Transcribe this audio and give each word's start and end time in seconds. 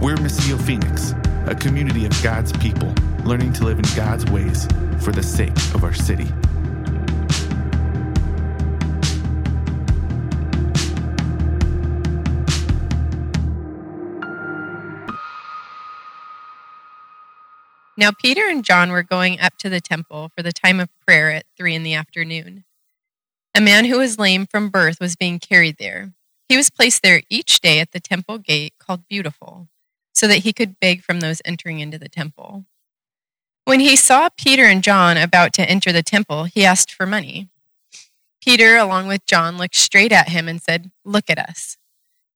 We're 0.00 0.16
Missio 0.16 0.58
Phoenix, 0.58 1.12
a 1.44 1.54
community 1.54 2.06
of 2.06 2.22
God's 2.22 2.52
people 2.52 2.94
learning 3.22 3.52
to 3.52 3.64
live 3.64 3.78
in 3.78 3.84
God's 3.94 4.24
ways 4.30 4.66
for 4.98 5.12
the 5.12 5.22
sake 5.22 5.54
of 5.74 5.84
our 5.84 5.92
city. 5.92 6.24
Now 17.98 18.10
Peter 18.10 18.48
and 18.48 18.64
John 18.64 18.92
were 18.92 19.02
going 19.02 19.38
up 19.38 19.58
to 19.58 19.68
the 19.68 19.82
temple 19.82 20.30
for 20.34 20.42
the 20.42 20.52
time 20.52 20.80
of 20.80 20.88
prayer 21.06 21.30
at 21.30 21.44
three 21.58 21.74
in 21.74 21.82
the 21.82 21.92
afternoon. 21.92 22.64
A 23.54 23.60
man 23.60 23.84
who 23.84 23.98
was 23.98 24.18
lame 24.18 24.46
from 24.46 24.70
birth 24.70 24.98
was 24.98 25.14
being 25.14 25.38
carried 25.38 25.76
there. 25.76 26.14
He 26.48 26.56
was 26.56 26.70
placed 26.70 27.02
there 27.02 27.20
each 27.28 27.60
day 27.60 27.80
at 27.80 27.92
the 27.92 28.00
temple 28.00 28.38
gate 28.38 28.72
called 28.78 29.06
Beautiful, 29.06 29.68
so 30.20 30.28
that 30.28 30.40
he 30.40 30.52
could 30.52 30.78
beg 30.78 31.02
from 31.02 31.20
those 31.20 31.40
entering 31.46 31.80
into 31.80 31.98
the 31.98 32.06
temple. 32.06 32.66
When 33.64 33.80
he 33.80 33.96
saw 33.96 34.28
Peter 34.28 34.66
and 34.66 34.84
John 34.84 35.16
about 35.16 35.54
to 35.54 35.66
enter 35.66 35.92
the 35.92 36.02
temple, 36.02 36.44
he 36.44 36.62
asked 36.62 36.92
for 36.92 37.06
money. 37.06 37.48
Peter, 38.42 38.76
along 38.76 39.06
with 39.06 39.24
John, 39.24 39.56
looked 39.56 39.76
straight 39.76 40.12
at 40.12 40.28
him 40.28 40.46
and 40.46 40.60
said, 40.60 40.90
Look 41.06 41.30
at 41.30 41.38
us. 41.38 41.78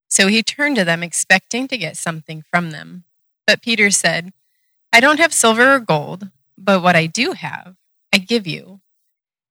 So 0.09 0.29
he 0.29 0.43
turned 0.43 0.77
to 0.77 0.85
them, 0.87 1.03
expecting 1.03 1.69
to 1.69 1.77
get 1.77 1.99
something 1.99 2.43
from 2.51 2.71
them. 2.71 3.05
But 3.47 3.61
Peter 3.61 3.91
said, 3.91 4.33
I 4.91 5.01
don't 5.01 5.21
have 5.21 5.35
silver 5.35 5.75
or 5.75 5.81
gold, 5.81 6.31
but 6.57 6.83
what 6.83 6.97
I 6.97 7.05
do 7.05 7.33
have, 7.33 7.77
I 8.15 8.17
give 8.17 8.47
you. 8.47 8.81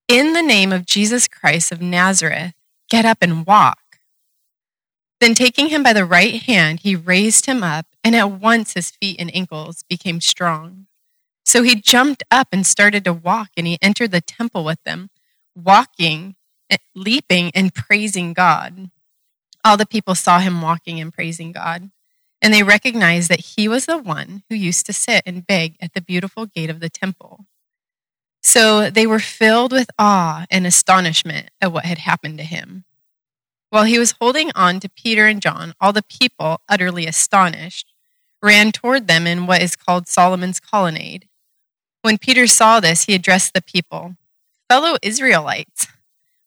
In 0.08 0.34
the 0.34 0.42
name 0.42 0.74
of 0.74 0.88
Jesus 0.88 1.28
Christ 1.28 1.72
of 1.72 1.84
Nazareth, 1.84 2.54
get 2.90 3.06
up 3.06 3.20
and 3.22 3.46
walk. 3.46 4.00
Then, 5.20 5.36
taking 5.36 5.70
him 5.70 5.84
by 5.84 5.94
the 5.94 6.04
right 6.04 6.42
hand, 6.42 6.80
he 6.80 6.96
raised 6.96 7.46
him 7.46 7.62
up, 7.62 7.86
and 8.04 8.16
at 8.16 8.32
once 8.32 8.74
his 8.74 8.92
feet 8.92 9.18
and 9.20 9.34
ankles 9.36 9.84
became 9.90 10.22
strong. 10.22 10.88
So 11.46 11.64
he 11.64 11.76
jumped 11.76 12.24
up 12.32 12.48
and 12.52 12.66
started 12.66 13.04
to 13.06 13.14
walk, 13.14 13.50
and 13.58 13.68
he 13.68 13.78
entered 13.82 14.12
the 14.12 14.22
temple 14.22 14.64
with 14.64 14.82
them, 14.84 15.10
walking, 15.56 16.36
eh, 16.70 16.78
leaping, 16.96 17.52
and 17.54 17.74
praising 17.74 18.34
God. 18.34 18.90
All 19.66 19.78
the 19.78 19.86
people 19.86 20.16
saw 20.16 20.40
him 20.40 20.62
walking 20.62 21.00
and 21.00 21.14
praising 21.14 21.52
God 21.52 21.92
and 22.44 22.54
they 22.54 22.62
recognized 22.62 23.30
that 23.30 23.40
he 23.40 23.70
was 23.70 23.86
the 23.86 23.98
one 23.98 24.44
who 24.50 24.56
used 24.56 24.86
to 24.86 24.94
sit 24.94 25.24
and 25.26 25.48
beg 25.48 25.78
at 25.80 25.94
the 25.94 26.02
beautiful 26.02 26.46
gate 26.46 26.70
of 26.70 26.82
the 26.82 26.90
temple. 26.90 27.46
So 28.42 28.90
they 28.90 29.08
were 29.08 29.20
filled 29.20 29.72
with 29.72 29.90
awe 29.98 30.46
and 30.52 30.68
astonishment 30.68 31.52
at 31.62 31.72
what 31.72 31.86
had 31.86 32.00
happened 32.00 32.38
to 32.40 32.44
him. 32.44 32.84
While 33.70 33.86
he 33.86 33.98
was 33.98 34.16
holding 34.20 34.52
on 34.56 34.82
to 34.82 34.90
Peter 34.90 35.26
and 35.26 35.42
John, 35.42 35.74
all 35.80 35.94
the 35.94 36.04
people, 36.04 36.60
utterly 36.68 37.08
astonished, 37.08 37.93
ran 38.44 38.72
toward 38.72 39.08
them 39.08 39.26
in 39.26 39.48
what 39.48 39.64
is 39.64 39.76
called 39.76 40.08
Solomon's 40.08 40.60
colonnade. 40.60 41.28
When 42.04 42.18
Peter 42.20 42.46
saw 42.46 42.80
this, 42.80 43.06
he 43.06 43.16
addressed 43.16 43.54
the 43.54 43.62
people 43.62 44.18
Fellow 44.70 44.98
Israelites, 45.02 45.88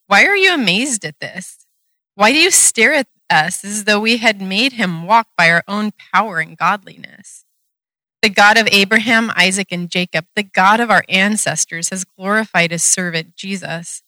why 0.07 0.25
are 0.25 0.37
you 0.37 0.55
amazed 0.55 1.05
at 1.05 1.19
this? 1.21 1.67
Why 2.15 2.31
do 2.33 2.39
you 2.39 2.51
stare 2.51 2.95
at 2.95 3.09
us 3.31 3.65
as 3.65 3.85
though 3.85 4.01
we 4.01 4.19
had 4.19 4.41
made 4.41 4.75
him 4.75 5.07
walk 5.07 5.29
by 5.37 5.51
our 5.51 5.65
own 5.67 5.93
power 6.13 6.39
and 6.39 6.57
godliness. 6.57 7.45
The 8.23 8.31
God 8.31 8.57
of 8.57 8.69
Abraham, 8.71 9.31
Isaac, 9.37 9.69
and 9.71 9.91
Jacob, 9.91 10.27
the 10.35 10.43
God 10.43 10.81
of 10.81 10.91
our 10.91 11.05
ancestors, 11.09 11.91
has 11.91 12.05
glorified 12.05 12.71
his 12.71 12.83
servant 12.83 13.37
Jesus, 13.37 14.03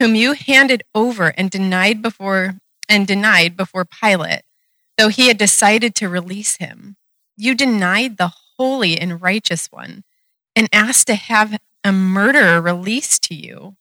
whom 0.00 0.14
you 0.14 0.32
handed 0.32 0.82
over 0.94 1.28
and 1.36 1.50
denied 1.50 2.02
before 2.02 2.56
and 2.88 3.06
denied 3.06 3.56
before 3.56 3.84
Pilate, 3.84 4.42
though 4.98 5.08
he 5.08 5.28
had 5.28 5.38
decided 5.38 5.94
to 5.96 6.08
release 6.08 6.56
him. 6.56 6.96
You 7.36 7.54
denied 7.54 8.16
the 8.16 8.32
holy 8.56 8.98
and 8.98 9.20
righteous 9.20 9.70
one 9.70 10.04
and 10.54 10.68
asked 10.72 11.06
to 11.08 11.14
have 11.14 11.58
a 11.84 11.92
murderer 11.92 12.60
released 12.60 13.22
to 13.24 13.34
you. 13.34 13.76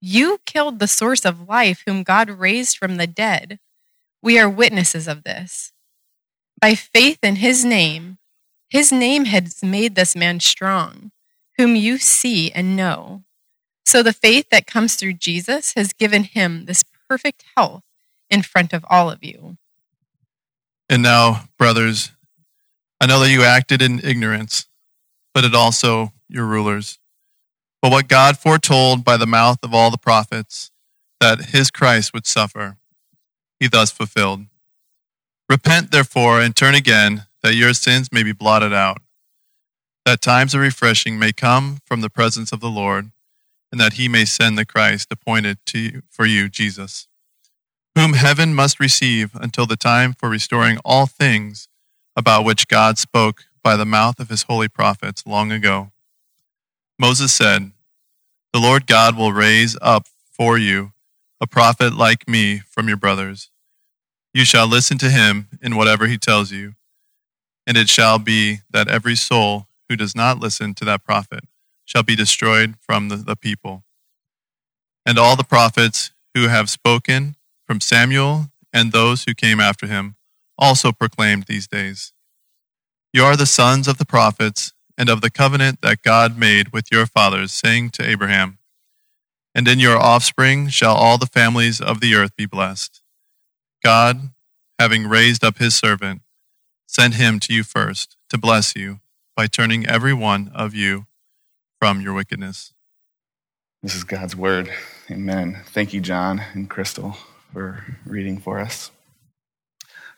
You 0.00 0.40
killed 0.44 0.78
the 0.78 0.88
source 0.88 1.24
of 1.24 1.48
life, 1.48 1.82
whom 1.86 2.02
God 2.02 2.30
raised 2.30 2.76
from 2.78 2.96
the 2.96 3.06
dead 3.06 3.58
we 4.22 4.38
are 4.38 4.48
witnesses 4.48 5.06
of 5.06 5.24
this. 5.24 5.72
By 6.60 6.74
faith 6.74 7.18
in 7.22 7.36
his 7.36 7.64
name, 7.64 8.18
his 8.68 8.92
name 8.92 9.26
has 9.26 9.62
made 9.62 9.94
this 9.94 10.16
man 10.16 10.40
strong, 10.40 11.12
whom 11.56 11.76
you 11.76 11.98
see 11.98 12.50
and 12.50 12.76
know. 12.76 13.22
So 13.84 14.02
the 14.02 14.12
faith 14.12 14.50
that 14.50 14.66
comes 14.66 14.96
through 14.96 15.14
Jesus 15.14 15.72
has 15.74 15.92
given 15.92 16.24
him 16.24 16.66
this 16.66 16.84
perfect 17.08 17.44
health 17.56 17.84
in 18.28 18.42
front 18.42 18.72
of 18.72 18.84
all 18.90 19.10
of 19.10 19.24
you. 19.24 19.56
And 20.90 21.02
now, 21.02 21.44
brothers, 21.56 22.12
I 23.00 23.06
know 23.06 23.20
that 23.20 23.30
you 23.30 23.42
acted 23.42 23.80
in 23.80 24.00
ignorance, 24.04 24.66
but 25.32 25.44
it 25.44 25.54
also 25.54 26.12
your 26.28 26.46
rulers. 26.46 26.98
But 27.80 27.92
what 27.92 28.08
God 28.08 28.38
foretold 28.38 29.04
by 29.04 29.16
the 29.16 29.26
mouth 29.26 29.58
of 29.62 29.72
all 29.72 29.90
the 29.90 29.98
prophets, 29.98 30.70
that 31.20 31.46
his 31.46 31.70
Christ 31.70 32.12
would 32.12 32.26
suffer 32.26 32.76
he 33.58 33.68
thus 33.68 33.90
fulfilled. 33.90 34.46
Repent, 35.48 35.90
therefore, 35.90 36.40
and 36.40 36.54
turn 36.54 36.74
again, 36.74 37.26
that 37.42 37.54
your 37.54 37.72
sins 37.74 38.12
may 38.12 38.22
be 38.22 38.32
blotted 38.32 38.72
out, 38.72 39.00
that 40.04 40.20
times 40.20 40.54
of 40.54 40.60
refreshing 40.60 41.18
may 41.18 41.32
come 41.32 41.78
from 41.84 42.00
the 42.00 42.10
presence 42.10 42.52
of 42.52 42.60
the 42.60 42.70
Lord, 42.70 43.10
and 43.72 43.80
that 43.80 43.94
he 43.94 44.08
may 44.08 44.24
send 44.24 44.56
the 44.56 44.64
Christ 44.64 45.08
appointed 45.10 45.58
to 45.66 45.78
you, 45.78 46.02
for 46.10 46.26
you, 46.26 46.48
Jesus, 46.48 47.08
whom 47.94 48.14
heaven 48.14 48.54
must 48.54 48.80
receive 48.80 49.34
until 49.34 49.66
the 49.66 49.76
time 49.76 50.12
for 50.12 50.28
restoring 50.28 50.78
all 50.84 51.06
things 51.06 51.68
about 52.18 52.44
which 52.44 52.66
God 52.66 52.98
spoke 52.98 53.44
by 53.62 53.76
the 53.76 53.86
mouth 53.86 54.18
of 54.18 54.28
his 54.28 54.42
holy 54.42 54.68
prophets 54.68 55.24
long 55.24 55.52
ago. 55.52 55.92
Moses 56.98 57.32
said, 57.32 57.70
The 58.52 58.58
Lord 58.58 58.88
God 58.88 59.16
will 59.16 59.32
raise 59.32 59.78
up 59.80 60.08
for 60.32 60.58
you 60.58 60.90
a 61.40 61.46
prophet 61.46 61.94
like 61.94 62.28
me 62.28 62.58
from 62.58 62.88
your 62.88 62.96
brothers. 62.96 63.50
You 64.34 64.44
shall 64.44 64.66
listen 64.66 64.98
to 64.98 65.10
him 65.10 65.46
in 65.62 65.76
whatever 65.76 66.08
he 66.08 66.18
tells 66.18 66.50
you. 66.50 66.74
And 67.68 67.76
it 67.76 67.88
shall 67.88 68.18
be 68.18 68.62
that 68.68 68.88
every 68.88 69.14
soul 69.14 69.68
who 69.88 69.94
does 69.94 70.16
not 70.16 70.40
listen 70.40 70.74
to 70.74 70.84
that 70.86 71.04
prophet 71.04 71.44
shall 71.84 72.02
be 72.02 72.16
destroyed 72.16 72.74
from 72.80 73.10
the, 73.10 73.16
the 73.16 73.36
people. 73.36 73.84
And 75.06 75.18
all 75.20 75.36
the 75.36 75.44
prophets 75.44 76.10
who 76.34 76.48
have 76.48 76.68
spoken 76.68 77.36
from 77.64 77.80
Samuel 77.80 78.46
and 78.72 78.90
those 78.90 79.22
who 79.24 79.34
came 79.34 79.60
after 79.60 79.86
him 79.86 80.16
also 80.58 80.92
proclaimed 80.92 81.44
these 81.44 81.66
days. 81.66 82.12
You 83.12 83.24
are 83.24 83.36
the 83.36 83.46
sons 83.46 83.88
of 83.88 83.98
the 83.98 84.04
prophets 84.04 84.72
and 84.98 85.08
of 85.08 85.20
the 85.20 85.30
covenant 85.30 85.80
that 85.80 86.02
God 86.02 86.36
made 86.36 86.72
with 86.72 86.90
your 86.90 87.06
fathers, 87.06 87.52
saying 87.52 87.90
to 87.90 88.08
Abraham, 88.08 88.58
and 89.54 89.66
in 89.66 89.78
your 89.78 89.96
offspring 89.96 90.68
shall 90.68 90.94
all 90.94 91.18
the 91.18 91.26
families 91.26 91.80
of 91.80 92.00
the 92.00 92.14
earth 92.14 92.36
be 92.36 92.46
blessed. 92.46 93.00
God, 93.82 94.30
having 94.78 95.06
raised 95.06 95.44
up 95.44 95.58
his 95.58 95.74
servant, 95.74 96.22
sent 96.86 97.14
him 97.14 97.38
to 97.40 97.54
you 97.54 97.62
first 97.62 98.16
to 98.28 98.38
bless 98.38 98.74
you 98.74 99.00
by 99.36 99.46
turning 99.46 99.86
every 99.86 100.12
one 100.12 100.50
of 100.54 100.74
you 100.74 101.06
from 101.78 102.00
your 102.00 102.12
wickedness. 102.12 102.72
This 103.82 103.94
is 103.94 104.04
God's 104.04 104.34
word. 104.34 104.70
Amen. 105.10 105.62
Thank 105.66 105.92
you, 105.92 106.00
John 106.00 106.42
and 106.52 106.68
Crystal, 106.68 107.16
for 107.52 107.84
reading 108.04 108.38
for 108.38 108.58
us. 108.58 108.90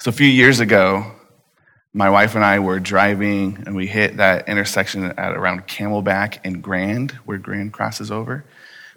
So, 0.02 0.08
a 0.08 0.12
few 0.12 0.26
years 0.26 0.60
ago, 0.60 1.12
my 1.92 2.08
wife 2.08 2.34
and 2.34 2.42
I 2.42 2.60
were 2.60 2.80
driving 2.80 3.64
and 3.66 3.76
we 3.76 3.86
hit 3.86 4.16
that 4.16 4.48
intersection 4.48 5.04
at 5.04 5.36
around 5.36 5.66
Camelback 5.66 6.38
and 6.42 6.62
Grand, 6.62 7.10
where 7.26 7.36
Grand 7.36 7.74
crosses 7.74 8.10
over. 8.10 8.46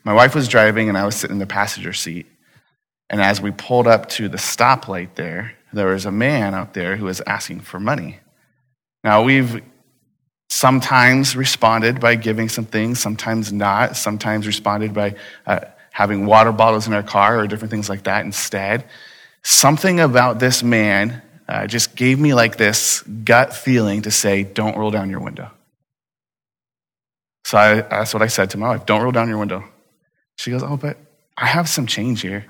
My 0.06 0.14
wife 0.14 0.34
was 0.34 0.47
driving, 0.47 0.88
and 0.88 0.97
I 0.97 1.06
was 1.06 1.18
sitting 1.18 1.36
in 1.36 1.40
the 1.40 1.46
passenger 1.46 1.91
seat. 1.91 2.25
And 3.09 3.19
as 3.19 3.41
we 3.41 3.52
pulled 3.52 3.86
up 3.86 4.08
to 4.12 4.30
the 4.30 4.38
stoplight 4.38 5.16
there, 5.16 5.56
there 5.74 5.88
was 5.88 6.06
a 6.06 6.12
man 6.12 6.53
out 6.53 6.74
there 6.74 6.96
who 6.96 7.03
was 7.03 7.20
asking 7.28 7.59
for 7.59 7.81
money. 7.81 8.22
Now, 9.03 9.23
we've 9.23 9.61
sometimes 10.50 11.35
responded 11.35 12.00
by 12.00 12.16
giving 12.16 12.47
some 12.47 12.66
things, 12.66 13.02
sometimes 13.02 13.52
not, 13.52 13.97
sometimes 13.97 14.47
responded 14.47 14.94
by 14.94 15.16
uh, 15.46 15.59
having 15.91 16.26
water 16.26 16.53
bottles 16.53 16.88
in 16.88 16.94
our 16.94 17.03
car 17.03 17.40
or 17.40 17.47
different 17.47 17.72
things 17.72 17.90
like 17.90 18.03
that 18.03 18.23
instead. 18.23 18.85
Something 19.43 19.99
about 19.99 20.40
this 20.40 20.63
man 20.63 21.22
uh, 21.47 21.67
just 21.67 21.95
gave 21.95 22.19
me 22.19 22.34
like 22.34 22.57
this 22.57 23.01
gut 23.01 23.53
feeling 23.53 24.03
to 24.03 24.11
say, 24.11 24.43
don't 24.43 24.78
roll 24.78 24.91
down 24.91 25.09
your 25.09 25.19
window. 25.19 25.51
So 27.45 27.57
I, 27.57 27.81
that's 27.81 28.13
what 28.13 28.23
I 28.23 28.28
said 28.28 28.49
to 28.51 28.57
my 28.57 28.69
wife 28.69 28.85
don't 28.85 29.01
roll 29.01 29.11
down 29.11 29.28
your 29.28 29.37
window. 29.37 29.63
She 30.37 30.51
goes, 30.51 30.63
Oh, 30.63 30.78
but 30.78 30.97
I 31.37 31.45
have 31.45 31.67
some 31.67 31.87
change 31.87 32.22
here. 32.22 32.45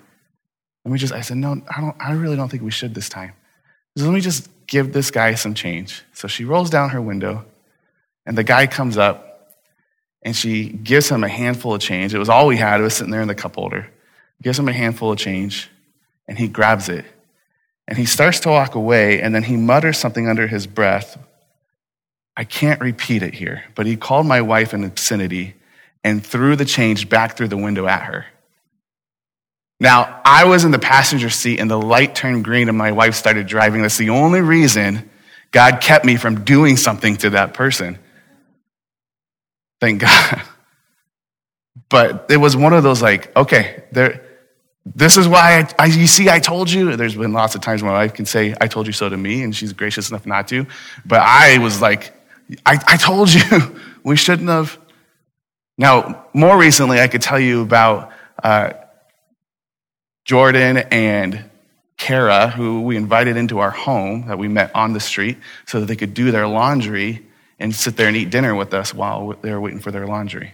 Let 0.86 0.92
me 0.92 1.00
just, 1.00 1.14
I 1.14 1.22
said, 1.22 1.38
No, 1.38 1.62
I, 1.76 1.82
don't, 1.82 1.96
I 2.00 2.14
really 2.14 2.36
don't 2.36 2.50
think 2.50 2.64
we 2.64 2.72
should 2.72 2.94
this 2.94 3.10
time. 3.10 3.34
So 3.98 4.06
let 4.06 4.14
me 4.14 4.22
just 4.22 4.50
give 4.68 4.94
this 4.94 5.12
guy 5.12 5.36
some 5.36 5.54
change. 5.54 6.04
So 6.14 6.28
she 6.28 6.46
rolls 6.46 6.70
down 6.70 6.92
her 6.92 7.02
window, 7.02 7.46
and 8.26 8.38
the 8.38 8.44
guy 8.44 8.68
comes 8.68 8.98
up, 8.98 9.58
and 10.22 10.36
she 10.36 10.70
gives 10.70 11.10
him 11.10 11.24
a 11.24 11.28
handful 11.28 11.76
of 11.76 11.82
change. 11.82 12.14
It 12.14 12.20
was 12.20 12.30
all 12.30 12.48
we 12.48 12.58
had, 12.58 12.80
it 12.80 12.84
was 12.84 12.96
sitting 12.96 13.12
there 13.12 13.22
in 13.22 13.28
the 13.28 13.36
cup 13.36 13.56
holder. 13.56 13.90
Gives 14.42 14.58
him 14.58 14.68
a 14.68 14.74
handful 14.74 15.12
of 15.12 15.18
change, 15.18 15.70
and 16.28 16.38
he 16.38 16.48
grabs 16.48 16.90
it, 16.90 17.06
And 17.88 17.98
he 17.98 18.06
starts 18.06 18.40
to 18.42 18.50
walk 18.50 18.76
away, 18.76 19.22
and 19.22 19.36
then 19.36 19.44
he 19.44 19.58
mutters 19.58 19.98
something 19.98 20.28
under 20.28 20.48
his 20.48 20.68
breath. 20.68 21.18
I 22.36 22.46
can't 22.46 22.82
repeat 22.82 23.24
it 23.24 23.34
here, 23.34 23.66
but 23.76 23.86
he 23.86 23.96
called 23.96 24.26
my 24.26 24.42
wife 24.42 24.74
an 24.74 24.84
obscenity 24.84 25.56
and 26.04 26.26
threw 26.26 26.56
the 26.56 26.66
change 26.66 27.10
back 27.10 27.38
through 27.38 27.50
the 27.50 27.58
window 27.58 27.86
at 27.88 28.04
her. 28.04 28.26
Now, 29.80 30.22
I 30.24 30.46
was 30.46 30.64
in 30.64 30.72
the 30.72 30.80
passenger 30.80 31.30
seat 31.30 31.60
and 31.60 31.70
the 31.70 31.80
light 31.80 32.16
turned 32.16 32.46
green 32.46 32.70
and 32.70 32.78
my 32.78 32.92
wife 32.94 33.16
started 33.16 33.48
driving. 33.48 33.82
That's 33.82 33.98
the 33.98 34.12
only 34.12 34.42
reason 34.42 35.10
God 35.52 35.82
kept 35.82 36.06
me 36.06 36.16
from 36.16 36.44
doing 36.44 36.78
something 36.78 37.18
to 37.18 37.32
that 37.32 37.54
person. 37.54 38.00
Thank 39.80 40.02
God. 40.02 40.42
But 41.90 42.26
it 42.30 42.38
was 42.38 42.58
one 42.58 42.74
of 42.74 42.82
those 42.82 43.04
like, 43.04 43.36
okay, 43.36 43.84
there, 43.92 44.23
this 44.86 45.18
is 45.18 45.28
why 45.28 45.60
I, 45.60 45.84
I, 45.84 45.86
you 45.86 46.08
see, 46.08 46.30
I 46.30 46.40
told 46.40 46.70
you. 46.70 46.96
There's 46.96 47.16
been 47.16 47.34
lots 47.34 47.56
of 47.56 47.62
times 47.62 47.82
my 47.82 47.92
wife 47.92 48.14
can 48.14 48.26
say, 48.26 48.54
I 48.60 48.68
told 48.68 48.86
you 48.86 48.94
so 48.94 49.08
to 49.08 49.16
me, 49.16 49.44
and 49.44 49.56
she's 49.56 49.72
gracious 49.72 50.10
enough 50.10 50.26
not 50.26 50.48
to. 50.50 50.66
But 51.06 51.22
I 51.22 51.58
was 51.60 51.82
like, 51.82 52.14
I, 52.66 52.78
I 52.86 52.98
told 52.98 53.34
you 53.34 53.42
we 54.04 54.16
shouldn't 54.16 54.50
have. 54.50 54.78
Now, 55.78 56.26
more 56.34 56.58
recently, 56.58 57.00
I 57.00 57.08
could 57.08 57.22
tell 57.22 57.40
you 57.40 57.62
about 57.62 58.12
uh, 58.44 58.74
Jordan 60.26 60.78
and 60.78 61.50
Kara, 61.98 62.50
who 62.50 62.82
we 62.82 62.98
invited 62.98 63.38
into 63.38 63.60
our 63.60 63.72
home 63.72 64.28
that 64.28 64.38
we 64.38 64.48
met 64.50 64.76
on 64.76 64.94
the 64.94 65.00
street 65.00 65.38
so 65.66 65.80
that 65.80 65.86
they 65.86 65.96
could 65.96 66.14
do 66.14 66.32
their 66.32 66.48
laundry 66.48 67.26
and 67.60 67.74
sit 67.74 67.96
there 67.96 68.08
and 68.08 68.18
eat 68.18 68.30
dinner 68.30 68.54
with 68.54 68.74
us 68.74 68.94
while 68.94 69.34
they 69.42 69.52
were 69.52 69.62
waiting 69.62 69.80
for 69.80 69.92
their 69.92 70.06
laundry. 70.06 70.54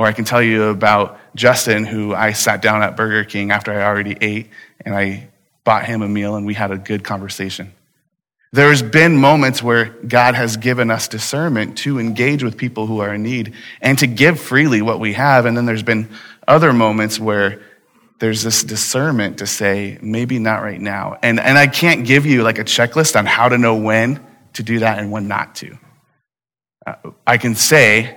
Or 0.00 0.06
I 0.06 0.12
can 0.12 0.24
tell 0.24 0.42
you 0.42 0.70
about 0.70 1.18
Justin, 1.34 1.84
who 1.84 2.14
I 2.14 2.32
sat 2.32 2.62
down 2.62 2.82
at 2.82 2.96
Burger 2.96 3.22
King 3.22 3.50
after 3.50 3.70
I 3.70 3.84
already 3.84 4.16
ate 4.18 4.48
and 4.82 4.96
I 4.96 5.28
bought 5.62 5.84
him 5.84 6.00
a 6.00 6.08
meal 6.08 6.36
and 6.36 6.46
we 6.46 6.54
had 6.54 6.70
a 6.70 6.78
good 6.78 7.04
conversation. 7.04 7.74
There's 8.50 8.80
been 8.80 9.18
moments 9.18 9.62
where 9.62 9.90
God 10.08 10.36
has 10.36 10.56
given 10.56 10.90
us 10.90 11.06
discernment 11.06 11.76
to 11.80 11.98
engage 12.00 12.42
with 12.42 12.56
people 12.56 12.86
who 12.86 13.00
are 13.00 13.12
in 13.12 13.22
need 13.22 13.52
and 13.82 13.98
to 13.98 14.06
give 14.06 14.40
freely 14.40 14.80
what 14.80 15.00
we 15.00 15.12
have. 15.12 15.44
And 15.44 15.54
then 15.54 15.66
there's 15.66 15.82
been 15.82 16.08
other 16.48 16.72
moments 16.72 17.20
where 17.20 17.60
there's 18.20 18.42
this 18.42 18.64
discernment 18.64 19.40
to 19.40 19.46
say, 19.46 19.98
maybe 20.00 20.38
not 20.38 20.62
right 20.62 20.80
now. 20.80 21.18
And, 21.22 21.38
and 21.38 21.58
I 21.58 21.66
can't 21.66 22.06
give 22.06 22.24
you 22.24 22.42
like 22.42 22.58
a 22.58 22.64
checklist 22.64 23.18
on 23.18 23.26
how 23.26 23.50
to 23.50 23.58
know 23.58 23.76
when 23.76 24.18
to 24.54 24.62
do 24.62 24.78
that 24.78 24.98
and 24.98 25.10
when 25.10 25.28
not 25.28 25.56
to. 25.56 25.76
Uh, 26.86 26.94
I 27.26 27.36
can 27.36 27.54
say 27.54 28.16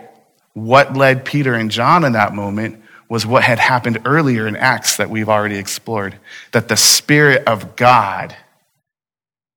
what 0.54 0.96
led 0.96 1.26
Peter 1.26 1.54
and 1.54 1.72
John 1.72 2.04
in 2.04 2.14
that 2.14 2.34
moment 2.34 2.82
was 3.10 3.26
what 3.26 3.44
had 3.44 3.60
happened 3.60 4.02
earlier 4.06 4.48
in 4.48 4.56
Acts 4.56 4.98
that 4.98 5.10
we've 5.10 5.30
already 5.30 5.58
explored 5.58 6.18
that 6.52 6.68
the 6.68 6.78
Spirit 6.78 7.48
of 7.48 7.76
God 7.76 8.36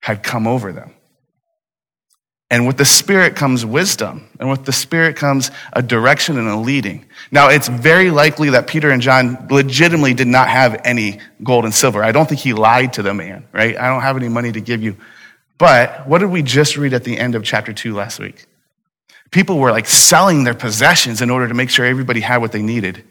had 0.00 0.22
come 0.22 0.46
over 0.46 0.72
them. 0.72 0.92
And 2.48 2.66
with 2.66 2.76
the 2.76 2.84
Spirit 2.84 3.34
comes 3.34 3.66
wisdom, 3.66 4.28
and 4.38 4.48
with 4.48 4.64
the 4.64 4.72
Spirit 4.72 5.16
comes 5.16 5.50
a 5.72 5.82
direction 5.82 6.38
and 6.38 6.48
a 6.48 6.56
leading. 6.56 7.04
Now, 7.32 7.48
it's 7.48 7.66
very 7.66 8.10
likely 8.10 8.50
that 8.50 8.68
Peter 8.68 8.90
and 8.90 9.02
John 9.02 9.48
legitimately 9.50 10.14
did 10.14 10.28
not 10.28 10.48
have 10.48 10.80
any 10.84 11.18
gold 11.42 11.64
and 11.64 11.74
silver. 11.74 12.04
I 12.04 12.12
don't 12.12 12.28
think 12.28 12.40
he 12.40 12.52
lied 12.52 12.92
to 12.94 13.02
the 13.02 13.14
man, 13.14 13.48
right? 13.52 13.76
I 13.76 13.88
don't 13.88 14.02
have 14.02 14.16
any 14.16 14.28
money 14.28 14.52
to 14.52 14.60
give 14.60 14.80
you. 14.80 14.96
But 15.58 16.06
what 16.06 16.18
did 16.18 16.30
we 16.30 16.42
just 16.42 16.76
read 16.76 16.94
at 16.94 17.02
the 17.02 17.18
end 17.18 17.34
of 17.34 17.42
chapter 17.42 17.72
2 17.72 17.94
last 17.94 18.20
week? 18.20 18.46
People 19.30 19.58
were 19.58 19.70
like 19.70 19.86
selling 19.86 20.44
their 20.44 20.54
possessions 20.54 21.20
in 21.20 21.30
order 21.30 21.48
to 21.48 21.54
make 21.54 21.70
sure 21.70 21.84
everybody 21.84 22.20
had 22.20 22.38
what 22.38 22.52
they 22.52 22.62
needed. 22.62 23.04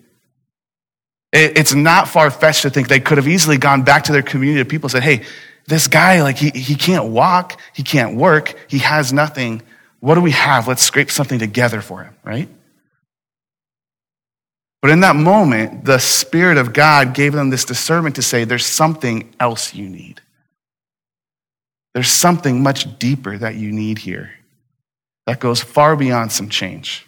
It's 1.33 1.73
not 1.73 2.07
far 2.07 2.31
fetched 2.31 2.62
to 2.62 2.69
think 2.69 2.88
they 2.88 3.01
could 3.01 3.17
have 3.17 3.27
easily 3.27 3.57
gone 3.57 3.83
back 3.83 4.06
to 4.06 4.13
their 4.13 4.21
community 4.21 4.62
of 4.62 4.69
people 4.69 4.88
and 4.88 4.91
said, 4.91 5.03
hey, 5.03 5.25
this 5.67 5.88
guy, 5.88 6.21
like, 6.21 6.38
he, 6.38 6.50
he 6.51 6.75
can't 6.75 7.07
walk, 7.07 7.59
he 7.73 7.83
can't 7.83 8.15
work, 8.15 8.56
he 8.69 8.77
has 8.77 9.12
nothing. 9.12 9.62
What 10.00 10.15
do 10.15 10.21
we 10.21 10.31
have? 10.31 10.67
Let's 10.67 10.83
scrape 10.83 11.12
something 11.12 11.39
together 11.39 11.81
for 11.81 12.03
him, 12.03 12.15
right? 12.23 12.47
But 14.81 14.91
in 14.91 15.01
that 15.01 15.15
moment, 15.15 15.83
the 15.83 15.97
Spirit 15.97 16.57
of 16.57 16.71
God 16.71 17.13
gave 17.13 17.33
them 17.33 17.50
this 17.50 17.65
discernment 17.65 18.15
to 18.15 18.21
say, 18.21 18.45
there's 18.45 18.65
something 18.65 19.33
else 19.39 19.73
you 19.73 19.89
need. 19.89 20.21
There's 21.94 22.12
something 22.12 22.62
much 22.62 22.97
deeper 23.00 23.38
that 23.38 23.56
you 23.56 23.71
need 23.71 23.97
here 23.97 24.31
that 25.25 25.39
goes 25.39 25.62
far 25.62 25.95
beyond 25.95 26.31
some 26.31 26.50
change. 26.50 27.06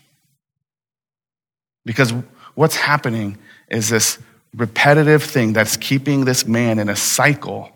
Because 1.85 2.13
what's 2.55 2.75
happening 2.75 3.37
is 3.69 3.89
this 3.89 4.19
repetitive 4.55 5.23
thing 5.23 5.53
that's 5.53 5.77
keeping 5.77 6.25
this 6.25 6.47
man 6.47 6.79
in 6.79 6.89
a 6.89 6.95
cycle 6.95 7.71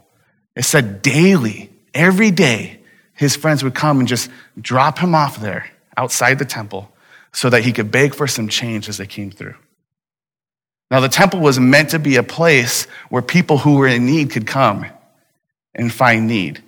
it 0.56 0.64
said 0.64 1.02
daily, 1.02 1.70
every 1.94 2.32
day, 2.32 2.80
his 3.14 3.36
friends 3.36 3.64
would 3.64 3.76
come 3.76 4.00
and 4.00 4.08
just 4.08 4.30
drop 4.60 5.00
him 5.00 5.16
off 5.16 5.40
there 5.40 5.70
outside 5.96 6.40
the 6.40 6.46
temple 6.46 6.92
so 7.34 7.50
that 7.50 7.64
he 7.64 7.72
could 7.72 7.92
beg 7.92 8.14
for 8.14 8.28
some 8.28 8.50
change 8.50 8.90
as 8.90 8.98
they 8.98 9.08
came 9.08 9.32
through. 9.32 9.56
Now, 10.90 11.00
the 11.00 11.08
temple 11.08 11.40
was 11.40 11.58
meant 11.58 11.92
to 11.92 12.00
be 12.00 12.18
a 12.18 12.24
place 12.24 12.86
where 13.10 13.22
people 13.22 13.58
who 13.58 13.76
were 13.76 13.88
in 13.88 14.06
need 14.06 14.32
could 14.32 14.46
come 14.46 14.86
and 15.74 15.92
find 15.92 16.28
need. 16.28 16.62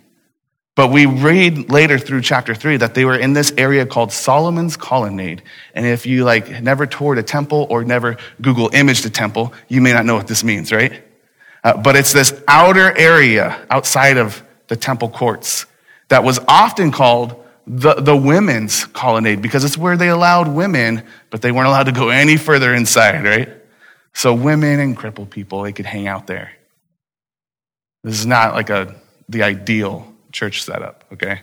But 0.76 0.88
we 0.88 1.06
read 1.06 1.70
later 1.70 2.00
through 2.00 2.22
chapter 2.22 2.56
three 2.56 2.78
that 2.78 2.96
they 2.96 3.06
were 3.06 3.16
in 3.16 3.34
this 3.34 3.54
area 3.58 3.86
called 3.86 4.12
Solomon's 4.12 4.76
Colonnade. 4.76 5.44
And 5.76 5.86
if 5.86 6.06
you 6.08 6.24
like 6.24 6.64
never 6.64 6.88
toured 6.88 7.20
a 7.20 7.24
temple 7.24 7.68
or 7.70 7.84
never 7.84 8.18
Google 8.42 8.72
imaged 8.74 9.06
a 9.06 9.12
temple, 9.12 9.54
you 9.68 9.82
may 9.82 9.94
not 9.94 10.06
know 10.06 10.16
what 10.16 10.28
this 10.28 10.44
means, 10.44 10.72
right? 10.72 11.04
Uh, 11.64 11.78
but 11.78 11.96
it's 11.96 12.12
this 12.12 12.42
outer 12.48 12.96
area 12.98 13.66
outside 13.70 14.18
of 14.18 14.44
the 14.68 14.76
temple 14.76 15.10
courts 15.10 15.68
that 16.10 16.24
was 16.24 16.40
often 16.48 16.92
called 16.92 17.44
the, 17.68 17.94
the 17.94 18.16
women's 18.16 18.86
colonnade 18.86 19.42
because 19.42 19.64
it's 19.64 19.78
where 19.78 19.96
they 19.96 20.10
allowed 20.10 20.48
women, 20.48 21.04
but 21.30 21.42
they 21.42 21.52
weren't 21.52 21.68
allowed 21.68 21.84
to 21.84 21.92
go 21.92 22.10
any 22.10 22.36
further 22.36 22.74
inside, 22.74 23.24
right? 23.24 23.50
So 24.14 24.34
women 24.34 24.80
and 24.80 24.98
crippled 24.98 25.30
people, 25.30 25.62
they 25.62 25.72
could 25.72 25.86
hang 25.86 26.08
out 26.08 26.28
there. 26.28 26.52
This 28.04 28.20
is 28.20 28.26
not 28.26 28.54
like 28.54 28.70
a, 28.70 28.96
the 29.30 29.44
ideal 29.44 30.13
church 30.34 30.64
setup, 30.64 31.06
okay? 31.14 31.42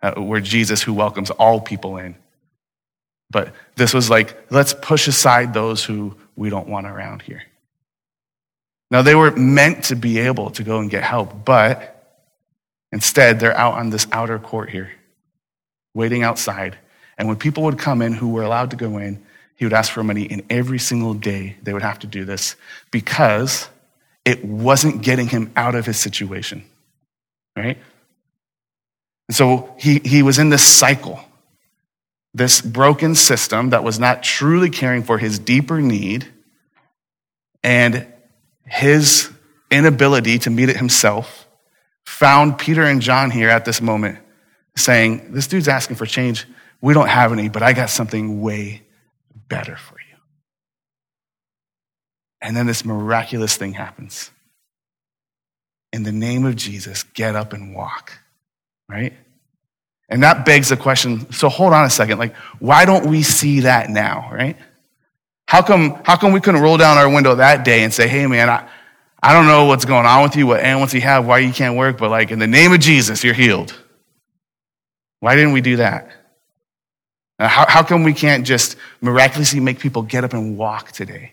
Uh, 0.00 0.14
where 0.14 0.40
Jesus, 0.40 0.82
who 0.82 0.94
welcomes 0.94 1.30
all 1.30 1.60
people 1.60 1.98
in. 1.98 2.16
But 3.30 3.52
this 3.76 3.92
was 3.92 4.08
like, 4.08 4.50
let's 4.50 4.72
push 4.72 5.06
aside 5.08 5.52
those 5.52 5.84
who 5.84 6.16
we 6.36 6.48
don't 6.48 6.68
want 6.68 6.86
around 6.86 7.20
here. 7.20 7.42
Now, 8.90 9.02
they 9.02 9.14
were 9.14 9.32
meant 9.32 9.84
to 9.84 9.96
be 9.96 10.18
able 10.20 10.50
to 10.52 10.62
go 10.62 10.78
and 10.78 10.88
get 10.88 11.02
help, 11.02 11.44
but 11.44 12.24
instead, 12.90 13.38
they're 13.38 13.56
out 13.56 13.74
on 13.74 13.90
this 13.90 14.06
outer 14.12 14.38
court 14.38 14.70
here, 14.70 14.90
waiting 15.92 16.22
outside. 16.22 16.78
And 17.18 17.28
when 17.28 17.36
people 17.36 17.64
would 17.64 17.78
come 17.78 18.00
in 18.00 18.14
who 18.14 18.30
were 18.30 18.44
allowed 18.44 18.70
to 18.70 18.76
go 18.76 18.96
in, 18.96 19.22
he 19.56 19.64
would 19.64 19.74
ask 19.74 19.92
for 19.92 20.02
money, 20.04 20.26
and 20.30 20.42
every 20.48 20.78
single 20.78 21.12
day 21.12 21.56
they 21.62 21.72
would 21.72 21.82
have 21.82 21.98
to 21.98 22.06
do 22.06 22.24
this 22.24 22.54
because 22.90 23.68
it 24.24 24.44
wasn't 24.44 25.02
getting 25.02 25.26
him 25.26 25.50
out 25.56 25.74
of 25.74 25.84
his 25.84 25.98
situation, 25.98 26.64
right? 27.56 27.76
And 29.28 29.36
so 29.36 29.74
he, 29.78 30.00
he 30.04 30.22
was 30.22 30.38
in 30.38 30.48
this 30.48 30.66
cycle, 30.66 31.20
this 32.34 32.60
broken 32.60 33.14
system 33.14 33.70
that 33.70 33.84
was 33.84 33.98
not 33.98 34.22
truly 34.22 34.70
caring 34.70 35.02
for 35.02 35.18
his 35.18 35.38
deeper 35.38 35.80
need. 35.80 36.26
And 37.62 38.06
his 38.64 39.30
inability 39.70 40.38
to 40.40 40.50
meet 40.50 40.68
it 40.68 40.76
himself 40.76 41.46
found 42.06 42.58
Peter 42.58 42.82
and 42.82 43.02
John 43.02 43.30
here 43.30 43.50
at 43.50 43.64
this 43.64 43.80
moment 43.80 44.18
saying, 44.76 45.32
This 45.32 45.46
dude's 45.46 45.68
asking 45.68 45.96
for 45.96 46.06
change. 46.06 46.46
We 46.80 46.94
don't 46.94 47.08
have 47.08 47.32
any, 47.32 47.48
but 47.48 47.62
I 47.62 47.72
got 47.72 47.90
something 47.90 48.40
way 48.40 48.82
better 49.48 49.76
for 49.76 49.94
you. 49.94 50.16
And 52.40 52.56
then 52.56 52.66
this 52.66 52.84
miraculous 52.84 53.56
thing 53.56 53.72
happens. 53.72 54.30
In 55.92 56.02
the 56.04 56.12
name 56.12 56.44
of 56.44 56.54
Jesus, 56.56 57.02
get 57.02 57.34
up 57.34 57.52
and 57.52 57.74
walk, 57.74 58.18
right? 58.88 59.12
And 60.08 60.22
that 60.22 60.46
begs 60.46 60.70
the 60.70 60.76
question 60.76 61.30
so 61.32 61.48
hold 61.48 61.72
on 61.72 61.84
a 61.84 61.90
second. 61.90 62.18
Like, 62.18 62.34
why 62.58 62.84
don't 62.84 63.06
we 63.06 63.22
see 63.22 63.60
that 63.60 63.90
now, 63.90 64.30
right? 64.32 64.56
How 65.46 65.62
come, 65.62 66.00
how 66.04 66.16
come 66.16 66.32
we 66.32 66.40
couldn't 66.40 66.60
roll 66.60 66.76
down 66.76 66.98
our 66.98 67.08
window 67.08 67.34
that 67.34 67.64
day 67.64 67.82
and 67.82 67.92
say, 67.92 68.08
hey, 68.08 68.26
man, 68.26 68.48
I, 68.48 68.68
I 69.22 69.32
don't 69.32 69.46
know 69.46 69.64
what's 69.64 69.84
going 69.84 70.06
on 70.06 70.22
with 70.22 70.36
you, 70.36 70.46
what 70.46 70.60
ailments 70.60 70.94
you 70.94 71.00
have, 71.00 71.26
why 71.26 71.38
you 71.38 71.52
can't 71.52 71.76
work, 71.76 71.98
but 71.98 72.10
like 72.10 72.30
in 72.30 72.38
the 72.38 72.46
name 72.46 72.72
of 72.72 72.80
Jesus, 72.80 73.24
you're 73.24 73.34
healed. 73.34 73.74
Why 75.20 75.34
didn't 75.34 75.52
we 75.52 75.60
do 75.60 75.76
that? 75.76 76.10
How, 77.38 77.66
how 77.68 77.82
come 77.82 78.02
we 78.02 78.14
can't 78.14 78.46
just 78.46 78.76
miraculously 79.00 79.60
make 79.60 79.78
people 79.78 80.02
get 80.02 80.24
up 80.24 80.32
and 80.32 80.56
walk 80.56 80.92
today? 80.92 81.32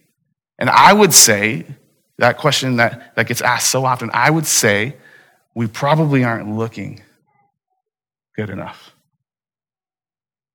And 0.58 0.70
I 0.70 0.94
would 0.94 1.14
say, 1.14 1.66
that 2.18 2.38
question 2.38 2.78
that, 2.78 3.16
that 3.16 3.28
gets 3.28 3.42
asked 3.42 3.70
so 3.70 3.86
often, 3.86 4.10
I 4.14 4.30
would 4.30 4.46
say 4.46 4.96
we 5.54 5.68
probably 5.68 6.24
aren't 6.24 6.50
looking 6.56 7.02
good 8.36 8.50
enough. 8.50 8.94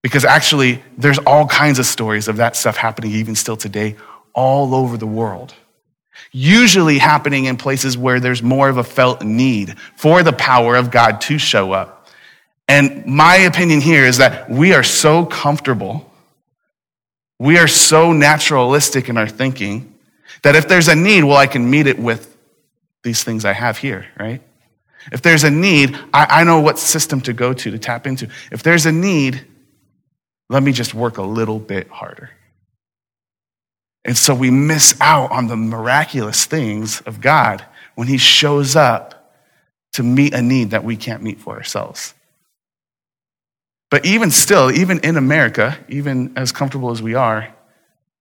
Because 0.02 0.24
actually, 0.24 0.82
there's 0.96 1.18
all 1.18 1.46
kinds 1.46 1.78
of 1.78 1.86
stories 1.86 2.28
of 2.28 2.36
that 2.38 2.56
stuff 2.56 2.76
happening 2.76 3.12
even 3.12 3.34
still 3.34 3.56
today, 3.56 3.96
all 4.34 4.74
over 4.74 4.96
the 4.96 5.06
world. 5.06 5.54
usually 6.32 6.98
happening 6.98 7.46
in 7.46 7.56
places 7.56 7.96
where 7.96 8.20
there's 8.20 8.42
more 8.42 8.68
of 8.68 8.76
a 8.76 8.84
felt 8.84 9.22
need 9.22 9.76
for 9.96 10.22
the 10.22 10.32
power 10.32 10.76
of 10.76 10.90
God 10.90 11.20
to 11.22 11.38
show 11.38 11.72
up. 11.72 12.08
And 12.68 13.04
my 13.06 13.36
opinion 13.36 13.80
here 13.80 14.04
is 14.04 14.18
that 14.18 14.48
we 14.48 14.72
are 14.74 14.84
so 14.84 15.26
comfortable, 15.26 16.10
we 17.38 17.58
are 17.58 17.66
so 17.66 18.12
naturalistic 18.12 19.08
in 19.08 19.16
our 19.16 19.28
thinking 19.28 19.92
that 20.42 20.54
if 20.54 20.68
there's 20.68 20.88
a 20.88 20.94
need, 20.94 21.24
well, 21.24 21.36
I 21.36 21.46
can 21.46 21.68
meet 21.68 21.86
it 21.86 21.98
with 21.98 22.36
these 23.02 23.24
things 23.24 23.44
I 23.44 23.52
have 23.52 23.78
here, 23.78 24.06
right? 24.18 24.42
If 25.12 25.22
there's 25.22 25.44
a 25.44 25.50
need, 25.50 25.98
I, 26.12 26.40
I 26.40 26.44
know 26.44 26.60
what 26.60 26.78
system 26.78 27.20
to 27.22 27.32
go 27.32 27.52
to 27.52 27.70
to 27.70 27.78
tap 27.78 28.06
into. 28.06 28.28
If 28.52 28.62
there's 28.62 28.86
a 28.86 28.92
need, 28.92 29.44
let 30.48 30.62
me 30.62 30.72
just 30.72 30.94
work 30.94 31.18
a 31.18 31.22
little 31.22 31.58
bit 31.58 31.88
harder. 31.88 32.30
And 34.04 34.16
so 34.16 34.34
we 34.34 34.50
miss 34.50 34.94
out 35.00 35.30
on 35.30 35.46
the 35.46 35.56
miraculous 35.56 36.46
things 36.46 37.00
of 37.02 37.20
God 37.20 37.64
when 37.94 38.08
He 38.08 38.18
shows 38.18 38.76
up 38.76 39.34
to 39.92 40.02
meet 40.02 40.34
a 40.34 40.42
need 40.42 40.70
that 40.70 40.84
we 40.84 40.96
can't 40.96 41.22
meet 41.22 41.40
for 41.40 41.56
ourselves. 41.56 42.14
But 43.90 44.06
even 44.06 44.30
still, 44.30 44.70
even 44.70 45.00
in 45.00 45.16
America, 45.16 45.76
even 45.88 46.32
as 46.36 46.52
comfortable 46.52 46.90
as 46.90 47.02
we 47.02 47.14
are, 47.14 47.52